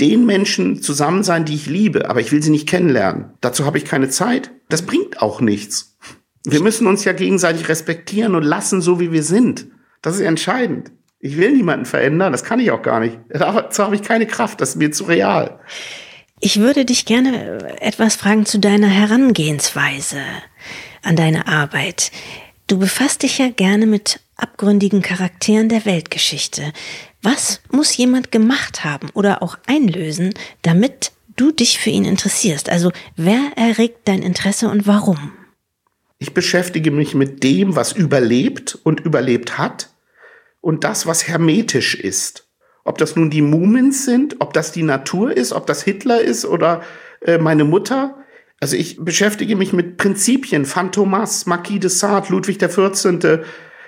[0.00, 3.34] den Menschen zusammen sein, die ich liebe, aber ich will sie nicht kennenlernen.
[3.40, 4.50] Dazu habe ich keine Zeit.
[4.68, 5.96] Das bringt auch nichts.
[6.44, 9.66] Wir müssen uns ja gegenseitig respektieren und lassen, so wie wir sind.
[10.02, 10.90] Das ist entscheidend.
[11.18, 13.18] Ich will niemanden verändern, das kann ich auch gar nicht.
[13.28, 15.60] Dazu habe ich keine Kraft, das ist mir zu real.
[16.40, 20.22] Ich würde dich gerne etwas fragen zu deiner Herangehensweise
[21.02, 22.10] an deine Arbeit.
[22.66, 26.72] Du befasst dich ja gerne mit abgründigen Charakteren der Weltgeschichte.
[27.22, 32.70] Was muss jemand gemacht haben oder auch einlösen, damit du dich für ihn interessierst?
[32.70, 35.32] Also wer erregt dein Interesse und warum?
[36.18, 39.90] Ich beschäftige mich mit dem, was überlebt und überlebt hat
[40.60, 42.46] und das, was hermetisch ist.
[42.84, 46.46] Ob das nun die Mumins sind, ob das die Natur ist, ob das Hitler ist
[46.46, 46.82] oder
[47.20, 48.16] äh, meine Mutter.
[48.60, 50.64] Also ich beschäftige mich mit Prinzipien.
[50.64, 53.40] Phantomas, Marquis de Sade, Ludwig XIV.,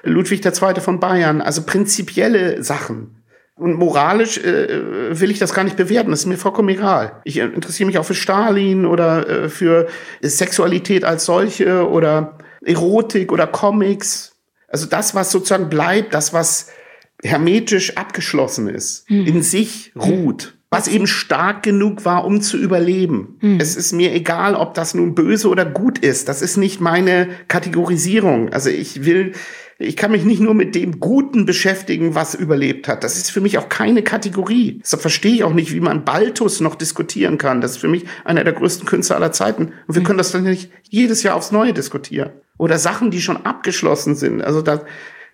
[0.03, 0.81] Ludwig II.
[0.81, 1.41] von Bayern.
[1.41, 3.22] Also prinzipielle Sachen.
[3.55, 7.21] Und moralisch äh, will ich das gar nicht bewerten, das ist mir vollkommen egal.
[7.25, 9.89] Ich interessiere mich auch für Stalin oder äh, für
[10.23, 14.37] Sexualität als solche oder Erotik oder Comics.
[14.69, 16.69] Also das, was sozusagen bleibt, das, was
[17.23, 19.27] hermetisch abgeschlossen ist, mhm.
[19.27, 23.37] in sich ruht, was eben stark genug war, um zu überleben.
[23.43, 23.61] Mhm.
[23.61, 26.29] Es ist mir egal, ob das nun böse oder gut ist.
[26.29, 28.53] Das ist nicht meine Kategorisierung.
[28.53, 29.33] Also ich will,
[29.79, 33.05] ich kann mich nicht nur mit dem Guten beschäftigen, was überlebt hat.
[33.05, 34.81] Das ist für mich auch keine Kategorie.
[34.85, 37.61] So verstehe ich auch nicht, wie man Baltus noch diskutieren kann.
[37.61, 39.73] Das ist für mich einer der größten Künstler aller Zeiten.
[39.87, 40.07] Und wir mhm.
[40.07, 44.43] können das dann nicht jedes Jahr aufs Neue diskutieren oder Sachen, die schon abgeschlossen sind.
[44.43, 44.85] Also da,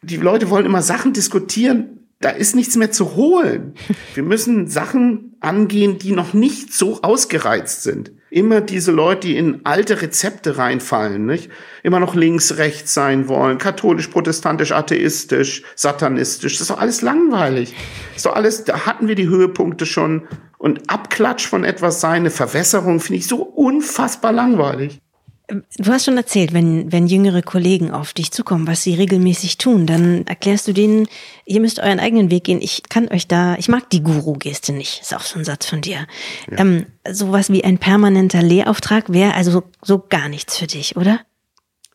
[0.02, 3.74] die Leute wollen immer Sachen diskutieren, da ist nichts mehr zu holen.
[4.14, 8.12] Wir müssen Sachen angehen, die noch nicht so ausgereizt sind.
[8.30, 11.50] Immer diese Leute, die in alte Rezepte reinfallen, nicht?
[11.82, 16.54] Immer noch links, rechts sein wollen, katholisch, protestantisch, atheistisch, satanistisch.
[16.54, 17.74] Das ist doch alles langweilig.
[18.08, 20.28] Das ist doch alles, da hatten wir die Höhepunkte schon.
[20.58, 25.00] Und Abklatsch von etwas sein, eine Verwässerung, finde ich so unfassbar langweilig.
[25.50, 29.86] Du hast schon erzählt, wenn, wenn jüngere Kollegen auf dich zukommen, was sie regelmäßig tun,
[29.86, 31.08] dann erklärst du denen,
[31.46, 32.60] ihr müsst euren eigenen Weg gehen.
[32.60, 35.80] Ich kann euch da, ich mag die Guru-Geste nicht, ist auch so ein Satz von
[35.80, 36.06] dir.
[36.50, 36.58] Ja.
[36.58, 41.20] Ähm, sowas wie ein permanenter Lehrauftrag wäre also so, so gar nichts für dich, oder?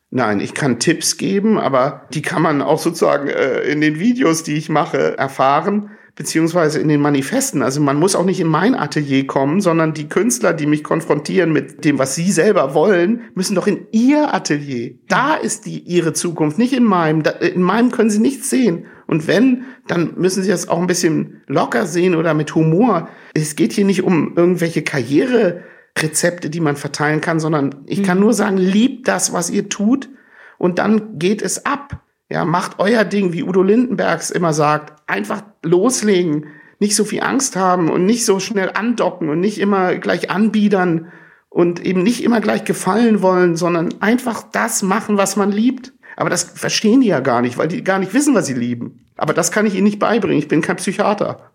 [0.10, 4.42] Nein, ich kann Tipps geben, aber die kann man auch sozusagen äh, in den Videos,
[4.42, 7.64] die ich mache, erfahren beziehungsweise in den Manifesten.
[7.64, 11.52] Also man muss auch nicht in mein Atelier kommen, sondern die Künstler, die mich konfrontieren
[11.52, 14.94] mit dem, was sie selber wollen, müssen doch in ihr Atelier.
[15.08, 17.24] Da ist die ihre Zukunft, nicht in meinem.
[17.42, 18.86] in meinem können sie nichts sehen.
[19.08, 23.10] Und wenn, dann müssen sie das auch ein bisschen locker sehen oder mit Humor.
[23.34, 28.24] Es geht hier nicht um irgendwelche Karriererezepte, die man verteilen kann, sondern ich kann mhm.
[28.24, 30.10] nur sagen, liebt das, was ihr tut,
[30.58, 32.03] und dann geht es ab.
[32.34, 35.08] Ja, macht euer Ding, wie Udo Lindenbergs immer sagt.
[35.08, 36.48] Einfach loslegen,
[36.80, 41.12] nicht so viel Angst haben und nicht so schnell andocken und nicht immer gleich anbiedern
[41.50, 45.94] und eben nicht immer gleich gefallen wollen, sondern einfach das machen, was man liebt.
[46.16, 49.06] Aber das verstehen die ja gar nicht, weil die gar nicht wissen, was sie lieben.
[49.16, 50.40] Aber das kann ich ihnen nicht beibringen.
[50.40, 51.52] Ich bin kein Psychiater.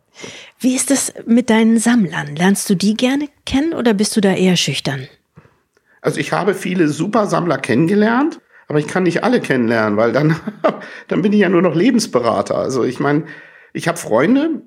[0.61, 2.37] Wie ist es mit deinen Sammlern?
[2.37, 5.09] Lernst du die gerne kennen oder bist du da eher schüchtern?
[6.03, 10.37] Also ich habe viele super Sammler kennengelernt aber ich kann nicht alle kennenlernen, weil dann,
[11.09, 12.57] dann bin ich ja nur noch Lebensberater.
[12.57, 13.25] Also ich meine,
[13.73, 14.63] ich habe Freunde,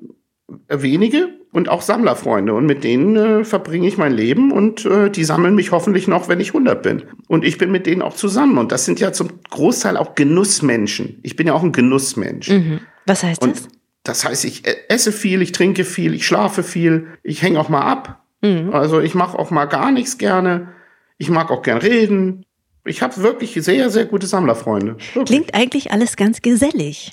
[0.68, 5.10] äh, wenige und auch Sammlerfreunde und mit denen äh, verbringe ich mein Leben und äh,
[5.10, 7.04] die sammeln mich hoffentlich noch, wenn ich 100 bin.
[7.28, 11.20] Und ich bin mit denen auch zusammen und das sind ja zum Großteil auch Genussmenschen.
[11.24, 12.50] Ich bin ja auch ein Genussmensch.
[12.50, 12.80] Mhm.
[13.06, 13.68] Was heißt und das?
[14.04, 17.70] Das heißt, ich äh, esse viel, ich trinke viel, ich schlafe viel, ich hänge auch
[17.70, 18.24] mal ab.
[18.42, 18.74] Mhm.
[18.74, 20.70] Also ich mache auch mal gar nichts gerne.
[21.18, 22.46] Ich mag auch gern reden.
[22.86, 24.98] Ich habe wirklich sehr, sehr gute Sammlerfreunde.
[25.14, 25.26] Wirklich.
[25.26, 27.12] Klingt eigentlich alles ganz gesellig.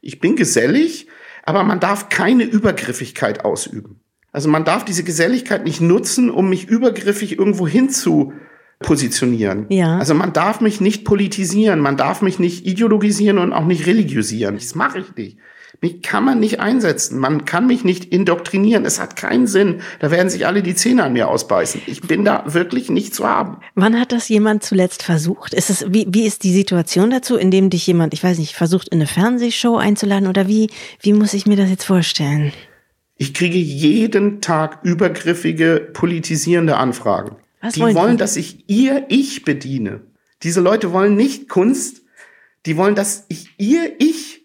[0.00, 1.08] Ich bin gesellig,
[1.44, 4.00] aber man darf keine Übergriffigkeit ausüben.
[4.30, 8.32] Also man darf diese Geselligkeit nicht nutzen, um mich übergriffig irgendwo hin zu
[8.80, 9.66] positionieren.
[9.70, 9.98] Ja.
[9.98, 14.54] Also man darf mich nicht politisieren, man darf mich nicht ideologisieren und auch nicht religiösieren.
[14.54, 15.38] Das mache ich nicht.
[15.80, 17.18] Mich kann man nicht einsetzen.
[17.18, 18.84] Man kann mich nicht indoktrinieren.
[18.84, 19.80] Es hat keinen Sinn.
[20.00, 21.82] Da werden sich alle die Zähne an mir ausbeißen.
[21.86, 23.58] Ich bin da wirklich nicht zu haben.
[23.76, 25.54] Wann hat das jemand zuletzt versucht?
[25.54, 28.54] Ist es, wie, wie ist die Situation dazu, in dem dich jemand, ich weiß nicht,
[28.54, 30.68] versucht, in eine Fernsehshow einzuladen oder wie,
[31.00, 32.52] wie muss ich mir das jetzt vorstellen?
[33.16, 37.36] Ich kriege jeden Tag übergriffige, politisierende Anfragen.
[37.60, 40.00] Was die wollen, wollen dass ich ihr Ich bediene.
[40.42, 42.02] Diese Leute wollen nicht Kunst,
[42.66, 44.37] die wollen, dass ich ihr Ich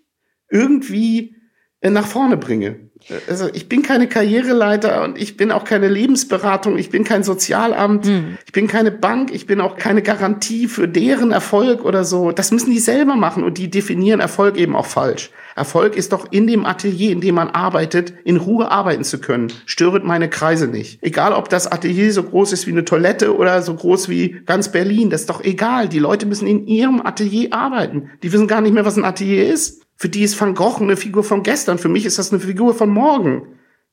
[0.53, 1.35] irgendwie
[1.81, 2.89] äh, nach vorne bringe.
[3.27, 8.05] Also ich bin keine Karriereleiter und ich bin auch keine Lebensberatung, ich bin kein Sozialamt,
[8.05, 8.37] hm.
[8.45, 12.31] ich bin keine Bank, ich bin auch keine Garantie für deren Erfolg oder so.
[12.31, 15.31] Das müssen die selber machen und die definieren Erfolg eben auch falsch.
[15.55, 19.51] Erfolg ist doch in dem Atelier, in dem man arbeitet, in Ruhe arbeiten zu können.
[19.65, 21.03] Störet meine Kreise nicht.
[21.03, 24.71] Egal, ob das Atelier so groß ist wie eine Toilette oder so groß wie ganz
[24.71, 25.89] Berlin, das ist doch egal.
[25.89, 28.09] Die Leute müssen in ihrem Atelier arbeiten.
[28.23, 29.83] Die wissen gar nicht mehr, was ein Atelier ist.
[30.03, 31.77] Für die ist Van Gogh eine Figur von gestern.
[31.77, 33.47] Für mich ist das eine Figur von morgen.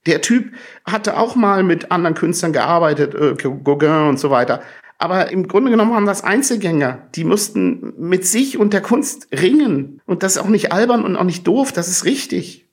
[0.07, 0.53] Der Typ
[0.85, 4.61] hatte auch mal mit anderen Künstlern gearbeitet, äh, Gauguin und so weiter.
[4.99, 6.99] Aber im Grunde genommen waren das Einzelgänger.
[7.15, 10.01] Die mussten mit sich und der Kunst ringen.
[10.05, 11.71] Und das ist auch nicht albern und auch nicht doof.
[11.71, 12.67] Das ist richtig.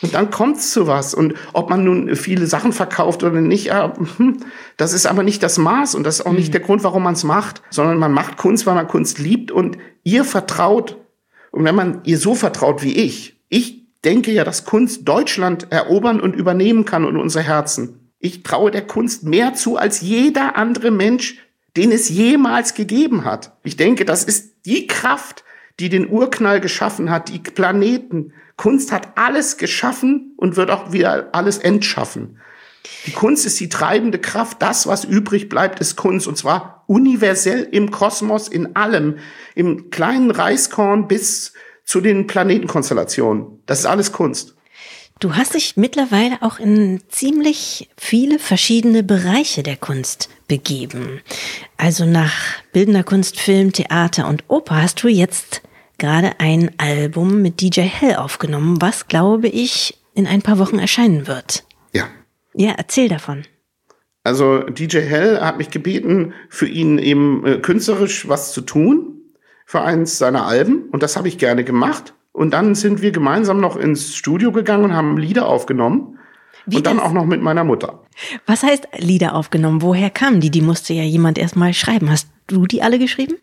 [0.00, 1.12] Und dann kommt's zu was.
[1.12, 4.44] Und ob man nun viele Sachen verkauft oder nicht, hm,
[4.76, 6.52] das ist aber nicht das Maß und das ist auch nicht mhm.
[6.52, 9.76] der Grund, warum man es macht, sondern man macht Kunst, weil man Kunst liebt und
[10.04, 10.99] ihr vertraut.
[11.50, 16.20] Und wenn man ihr so vertraut wie ich, ich denke ja, dass Kunst Deutschland erobern
[16.20, 18.12] und übernehmen kann und unsere Herzen.
[18.18, 21.38] Ich traue der Kunst mehr zu als jeder andere Mensch,
[21.76, 23.56] den es jemals gegeben hat.
[23.62, 25.44] Ich denke, das ist die Kraft,
[25.78, 28.32] die den Urknall geschaffen hat, die Planeten.
[28.56, 32.38] Kunst hat alles geschaffen und wird auch wieder alles entschaffen.
[33.06, 34.60] Die Kunst ist die treibende Kraft.
[34.60, 36.26] Das, was übrig bleibt, ist Kunst.
[36.26, 39.18] Und zwar universell im Kosmos, in allem.
[39.54, 41.52] Im kleinen Reiskorn bis
[41.84, 43.62] zu den Planetenkonstellationen.
[43.66, 44.54] Das ist alles Kunst.
[45.20, 51.20] Du hast dich mittlerweile auch in ziemlich viele verschiedene Bereiche der Kunst begeben.
[51.76, 52.32] Also nach
[52.72, 55.60] bildender Kunst, Film, Theater und Oper hast du jetzt
[55.98, 61.26] gerade ein Album mit DJ Hell aufgenommen, was, glaube ich, in ein paar Wochen erscheinen
[61.26, 61.64] wird.
[61.92, 62.08] Ja.
[62.54, 63.44] Ja, erzähl davon.
[64.22, 69.20] Also DJ Hell hat mich gebeten, für ihn eben äh, künstlerisch was zu tun
[69.64, 72.14] für eins seiner Alben und das habe ich gerne gemacht.
[72.32, 76.18] Und dann sind wir gemeinsam noch ins Studio gegangen und haben Lieder aufgenommen.
[76.66, 78.04] Wie und dann auch noch mit meiner Mutter.
[78.46, 79.82] Was heißt Lieder aufgenommen?
[79.82, 80.50] Woher kamen die?
[80.50, 82.10] Die musste ja jemand erstmal schreiben.
[82.10, 83.34] Hast du die alle geschrieben?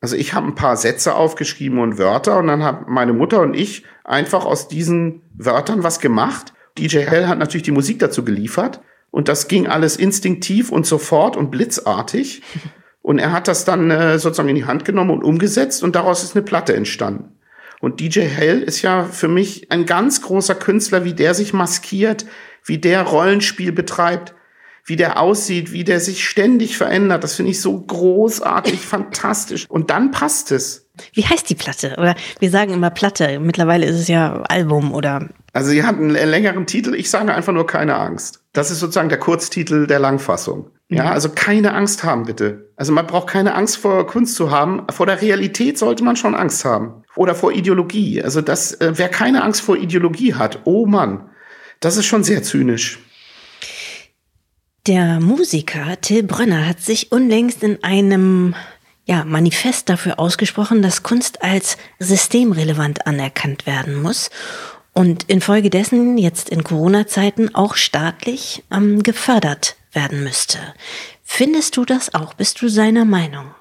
[0.00, 3.54] Also ich habe ein paar Sätze aufgeschrieben und Wörter und dann haben meine Mutter und
[3.54, 6.52] ich einfach aus diesen Wörtern was gemacht.
[6.78, 11.36] DJ Hell hat natürlich die Musik dazu geliefert und das ging alles instinktiv und sofort
[11.36, 12.42] und blitzartig.
[13.00, 16.22] Und er hat das dann äh, sozusagen in die Hand genommen und umgesetzt und daraus
[16.22, 17.38] ist eine Platte entstanden.
[17.80, 22.26] Und DJ Hell ist ja für mich ein ganz großer Künstler, wie der sich maskiert,
[22.66, 24.34] wie der Rollenspiel betreibt,
[24.88, 27.22] wie der aussieht, wie der sich ständig verändert.
[27.22, 29.66] Das finde ich so großartig, fantastisch.
[29.68, 30.86] Und dann passt es.
[31.12, 31.94] Wie heißt die Platte?
[31.98, 33.38] Oder wir sagen immer Platte.
[33.38, 35.28] Mittlerweile ist es ja Album oder.
[35.52, 36.94] Also sie hat einen längeren Titel.
[36.94, 38.40] Ich sage einfach nur keine Angst.
[38.52, 40.70] Das ist sozusagen der Kurztitel der Langfassung.
[40.88, 41.10] Ja, mhm.
[41.10, 42.70] also keine Angst haben, bitte.
[42.76, 44.82] Also man braucht keine Angst vor Kunst zu haben.
[44.90, 47.02] Vor der Realität sollte man schon Angst haben.
[47.14, 48.22] Oder vor Ideologie.
[48.22, 51.28] Also das, äh, wer keine Angst vor Ideologie hat, oh Mann,
[51.80, 52.98] das ist schon sehr zynisch.
[54.88, 58.54] Der Musiker Till Brönner hat sich unlängst in einem
[59.04, 64.30] ja, Manifest dafür ausgesprochen, dass Kunst als systemrelevant anerkannt werden muss
[64.94, 70.56] und infolgedessen jetzt in Corona-Zeiten auch staatlich ähm, gefördert werden müsste.
[71.22, 72.32] Findest du das auch?
[72.32, 73.54] Bist du seiner Meinung?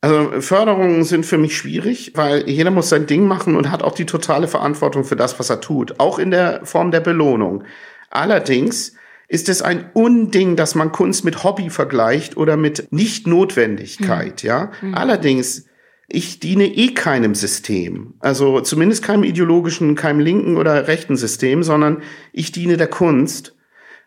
[0.00, 3.96] Also Förderungen sind für mich schwierig, weil jeder muss sein Ding machen und hat auch
[3.96, 7.64] die totale Verantwortung für das, was er tut, auch in der Form der Belohnung.
[8.10, 8.92] Allerdings
[9.32, 14.46] ist es ein Unding, dass man Kunst mit Hobby vergleicht oder mit Nicht-Notwendigkeit, mhm.
[14.46, 14.72] ja.
[14.82, 14.94] Mhm.
[14.94, 15.64] Allerdings
[16.06, 22.02] ich diene eh keinem System, also zumindest keinem ideologischen, keinem linken oder rechten System, sondern
[22.34, 23.56] ich diene der Kunst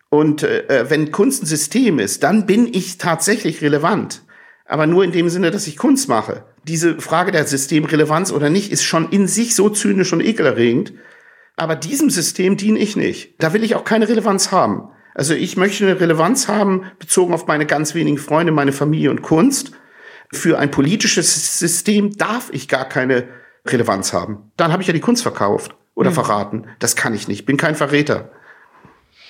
[0.10, 4.22] und äh, wenn Kunst ein System ist, dann bin ich tatsächlich relevant.
[4.68, 6.46] Aber nur in dem Sinne, dass ich Kunst mache.
[6.68, 10.94] Diese Frage der Systemrelevanz oder nicht ist schon in sich so zynisch und ekelerregend.
[11.56, 13.34] Aber diesem System diene ich nicht.
[13.40, 14.90] Da will ich auch keine Relevanz haben.
[15.16, 19.22] Also ich möchte eine Relevanz haben, bezogen auf meine ganz wenigen Freunde, meine Familie und
[19.22, 19.72] Kunst.
[20.32, 23.30] Für ein politisches System darf ich gar keine
[23.66, 24.52] Relevanz haben.
[24.58, 26.16] Dann habe ich ja die Kunst verkauft oder mhm.
[26.16, 26.68] verraten.
[26.80, 27.46] Das kann ich nicht.
[27.46, 28.30] Bin kein Verräter.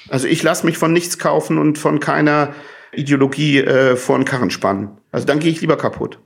[0.10, 2.56] Also ich lasse mich von nichts kaufen und von keiner
[2.92, 4.98] Ideologie äh, vor den Karren spannen.
[5.12, 6.20] Also dann gehe ich lieber kaputt.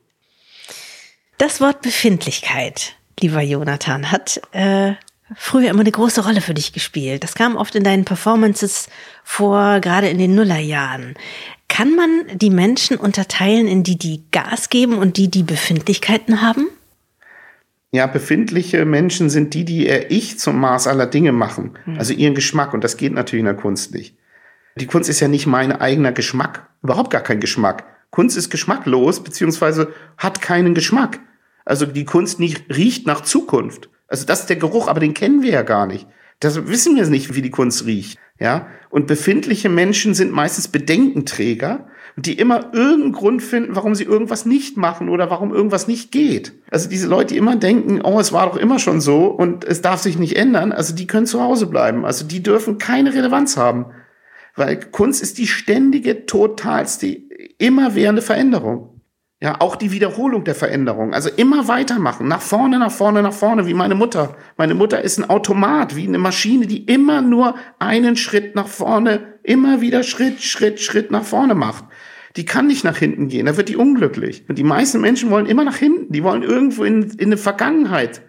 [1.38, 4.94] Das Wort Befindlichkeit, lieber Jonathan, hat äh,
[5.36, 7.24] früher immer eine große Rolle für dich gespielt.
[7.24, 8.90] Das kam oft in deinen Performances
[9.24, 11.16] vor, gerade in den Nullerjahren.
[11.68, 16.68] Kann man die Menschen unterteilen in die, die Gas geben und die, die Befindlichkeiten haben?
[17.92, 21.78] Ja, befindliche Menschen sind die, die ihr Ich zum Maß aller Dinge machen.
[21.86, 21.98] Mhm.
[21.98, 22.74] Also ihren Geschmack.
[22.74, 24.16] Und das geht natürlich in der Kunst nicht.
[24.76, 26.68] Die Kunst ist ja nicht mein eigener Geschmack.
[26.82, 27.84] Überhaupt gar kein Geschmack.
[28.12, 31.20] Kunst ist geschmacklos, beziehungsweise hat keinen Geschmack.
[31.66, 33.90] Also die Kunst nicht riecht nach Zukunft.
[34.10, 36.08] Also das ist der Geruch, aber den kennen wir ja gar nicht.
[36.40, 38.18] Das wissen wir nicht, wie die Kunst riecht.
[38.40, 44.46] Ja, und befindliche Menschen sind meistens Bedenkenträger, die immer irgendeinen Grund finden, warum sie irgendwas
[44.46, 46.54] nicht machen oder warum irgendwas nicht geht.
[46.72, 49.82] Also diese Leute, die immer denken, oh, es war doch immer schon so und es
[49.82, 52.06] darf sich nicht ändern, also die können zu Hause bleiben.
[52.06, 53.88] Also die dürfen keine Relevanz haben.
[54.56, 57.08] Weil Kunst ist die ständige, totalste,
[57.58, 58.99] immerwährende Veränderung.
[59.42, 61.14] Ja, auch die Wiederholung der Veränderung.
[61.14, 62.28] Also immer weitermachen.
[62.28, 64.36] Nach vorne, nach vorne, nach vorne, wie meine Mutter.
[64.58, 69.36] Meine Mutter ist ein Automat, wie eine Maschine, die immer nur einen Schritt nach vorne,
[69.44, 71.86] immer wieder Schritt, Schritt, Schritt nach vorne macht.
[72.36, 74.44] Die kann nicht nach hinten gehen, da wird die unglücklich.
[74.50, 76.12] Und die meisten Menschen wollen immer nach hinten.
[76.12, 78.22] Die wollen irgendwo in, in eine Vergangenheit.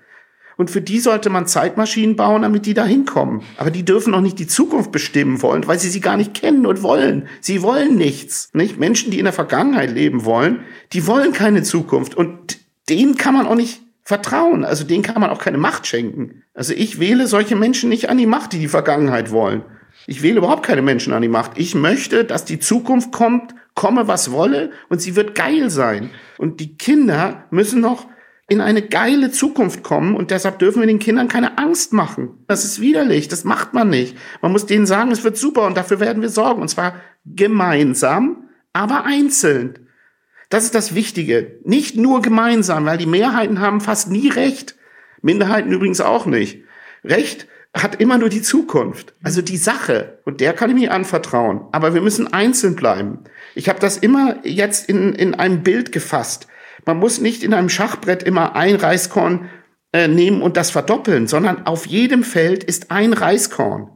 [0.61, 3.41] Und für die sollte man Zeitmaschinen bauen, damit die da hinkommen.
[3.57, 6.67] Aber die dürfen auch nicht die Zukunft bestimmen wollen, weil sie sie gar nicht kennen
[6.67, 7.29] und wollen.
[7.41, 8.51] Sie wollen nichts.
[8.53, 8.79] Nicht?
[8.79, 10.61] Menschen, die in der Vergangenheit leben wollen,
[10.93, 12.15] die wollen keine Zukunft.
[12.15, 12.59] Und
[12.91, 14.67] denen kann man auch nicht vertrauen.
[14.67, 16.43] Also denen kann man auch keine Macht schenken.
[16.53, 19.63] Also ich wähle solche Menschen nicht an die Macht, die die Vergangenheit wollen.
[20.07, 21.53] Ich wähle überhaupt keine Menschen an die Macht.
[21.55, 26.11] Ich möchte, dass die Zukunft kommt, komme was wolle, und sie wird geil sein.
[26.37, 28.09] Und die Kinder müssen noch
[28.51, 32.45] in eine geile Zukunft kommen und deshalb dürfen wir den Kindern keine Angst machen.
[32.49, 34.17] Das ist widerlich, das macht man nicht.
[34.43, 38.49] Man muss denen sagen, es wird super und dafür werden wir sorgen und zwar gemeinsam,
[38.73, 39.87] aber einzeln.
[40.49, 41.61] Das ist das Wichtige.
[41.65, 44.75] Nicht nur gemeinsam, weil die Mehrheiten haben fast nie recht.
[45.23, 46.65] Minderheiten übrigens auch nicht.
[47.05, 50.19] Recht hat immer nur die Zukunft, also die Sache.
[50.25, 51.67] Und der kann ich mir anvertrauen.
[51.71, 53.21] Aber wir müssen einzeln bleiben.
[53.55, 56.49] Ich habe das immer jetzt in, in einem Bild gefasst.
[56.87, 59.49] Man muss nicht in einem Schachbrett immer ein Reiskorn
[59.93, 63.91] äh, nehmen und das verdoppeln, sondern auf jedem Feld ist ein Reiskorn.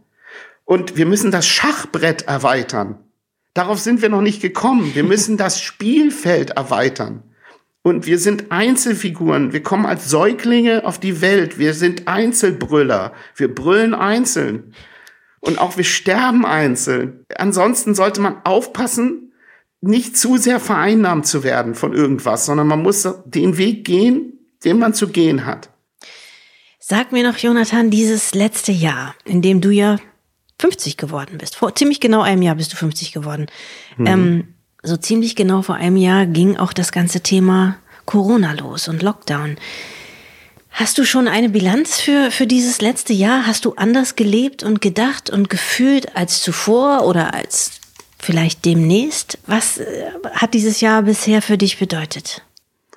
[0.64, 2.99] Und wir müssen das Schachbrett erweitern.
[3.55, 4.95] Darauf sind wir noch nicht gekommen.
[4.95, 7.22] Wir müssen das Spielfeld erweitern.
[7.82, 9.53] Und wir sind Einzelfiguren.
[9.53, 11.59] Wir kommen als Säuglinge auf die Welt.
[11.59, 13.12] Wir sind Einzelbrüller.
[13.37, 14.74] Wir brüllen einzeln.
[15.41, 17.26] Und auch wir sterben einzeln.
[17.37, 19.23] Ansonsten sollte man aufpassen,
[19.89, 24.78] nicht zu sehr vereinnahmt zu werden von irgendwas, sondern man muss den Weg gehen, den
[24.78, 25.70] man zu gehen hat.
[26.78, 29.99] Sag mir noch, Jonathan, dieses letzte Jahr, in dem du ja
[30.59, 33.47] 50 geworden bist, vor ziemlich genau einem Jahr bist du 50 geworden.
[33.97, 34.07] Mhm.
[34.07, 34.49] Ähm,
[34.82, 39.57] so ziemlich genau vor einem Jahr ging auch das ganze Thema Corona los und Lockdown.
[40.70, 43.47] Hast du schon eine Bilanz für, für dieses letzte Jahr?
[43.47, 47.80] Hast du anders gelebt und gedacht und gefühlt als zuvor oder als
[48.24, 49.38] vielleicht demnächst.
[49.46, 52.42] Was äh, hat dieses Jahr bisher für dich bedeutet?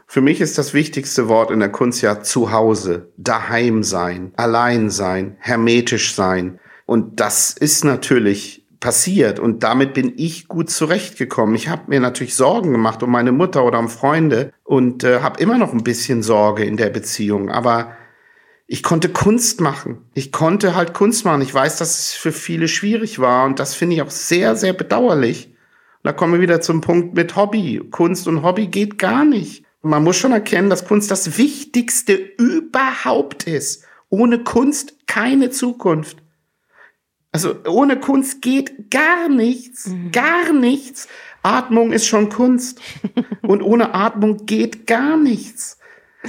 [0.08, 5.36] Für mich ist das wichtigste Wort in der Kunst ja Zuhause, daheim sein, allein sein,
[5.40, 6.60] hermetisch sein.
[6.86, 11.56] Und das ist natürlich passiert und damit bin ich gut zurechtgekommen.
[11.56, 15.42] Ich habe mir natürlich Sorgen gemacht um meine Mutter oder um Freunde und äh, habe
[15.42, 17.92] immer noch ein bisschen Sorge in der Beziehung, aber
[18.68, 20.00] ich konnte Kunst machen.
[20.14, 21.42] Ich konnte halt Kunst machen.
[21.42, 24.74] Ich weiß, dass es für viele schwierig war und das finde ich auch sehr, sehr
[24.74, 25.48] bedauerlich.
[25.48, 27.82] Und da kommen wir wieder zum Punkt mit Hobby.
[27.90, 29.64] Kunst und Hobby geht gar nicht.
[29.82, 33.86] Und man muss schon erkennen, dass Kunst das Wichtigste überhaupt ist.
[34.10, 36.18] Ohne Kunst keine Zukunft.
[37.32, 40.12] Also ohne Kunst geht gar nichts, mhm.
[40.12, 41.08] gar nichts.
[41.42, 42.82] Atmung ist schon Kunst.
[43.42, 45.77] Und ohne Atmung geht gar nichts.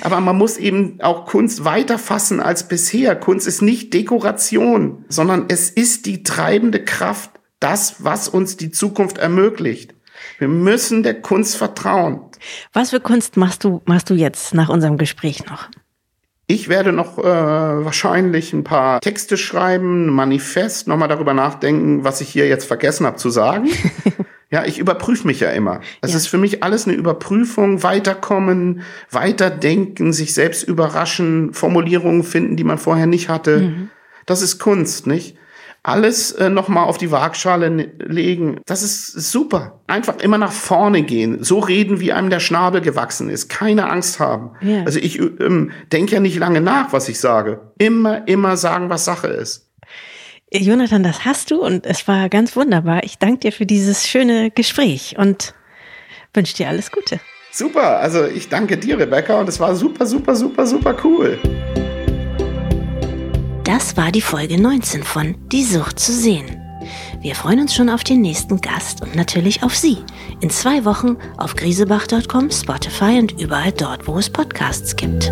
[0.02, 3.16] Aber man muss eben auch Kunst weiter fassen als bisher.
[3.16, 7.30] Kunst ist nicht Dekoration, sondern es ist die treibende Kraft,
[7.60, 9.94] das, was uns die Zukunft ermöglicht.
[10.38, 12.20] Wir müssen der Kunst vertrauen.
[12.72, 15.68] Was für Kunst machst du, machst du jetzt nach unserem Gespräch noch?
[16.50, 22.22] Ich werde noch äh, wahrscheinlich ein paar Texte schreiben, ein Manifest, nochmal darüber nachdenken, was
[22.22, 23.68] ich hier jetzt vergessen habe zu sagen.
[24.50, 25.82] Ja, ich überprüfe mich ja immer.
[26.00, 26.16] Es ja.
[26.16, 28.80] ist für mich alles eine Überprüfung, weiterkommen,
[29.10, 33.58] weiterdenken, sich selbst überraschen, Formulierungen finden, die man vorher nicht hatte.
[33.58, 33.90] Mhm.
[34.24, 35.36] Das ist Kunst, nicht?
[35.88, 39.80] Alles äh, nochmal auf die Waagschale legen, das ist super.
[39.86, 43.48] Einfach immer nach vorne gehen, so reden, wie einem der Schnabel gewachsen ist.
[43.48, 44.50] Keine Angst haben.
[44.60, 44.82] Ja.
[44.84, 47.60] Also ich ähm, denke ja nicht lange nach, was ich sage.
[47.78, 49.70] Immer, immer sagen, was Sache ist.
[50.52, 53.02] Jonathan, das hast du und es war ganz wunderbar.
[53.04, 55.54] Ich danke dir für dieses schöne Gespräch und
[56.34, 57.18] wünsche dir alles Gute.
[57.50, 61.38] Super, also ich danke dir, Rebecca, und es war super, super, super, super cool.
[63.68, 66.58] Das war die Folge 19 von Die Sucht zu sehen.
[67.20, 69.98] Wir freuen uns schon auf den nächsten Gast und natürlich auf Sie.
[70.40, 75.30] In zwei Wochen auf griesebach.com, Spotify und überall dort, wo es Podcasts gibt.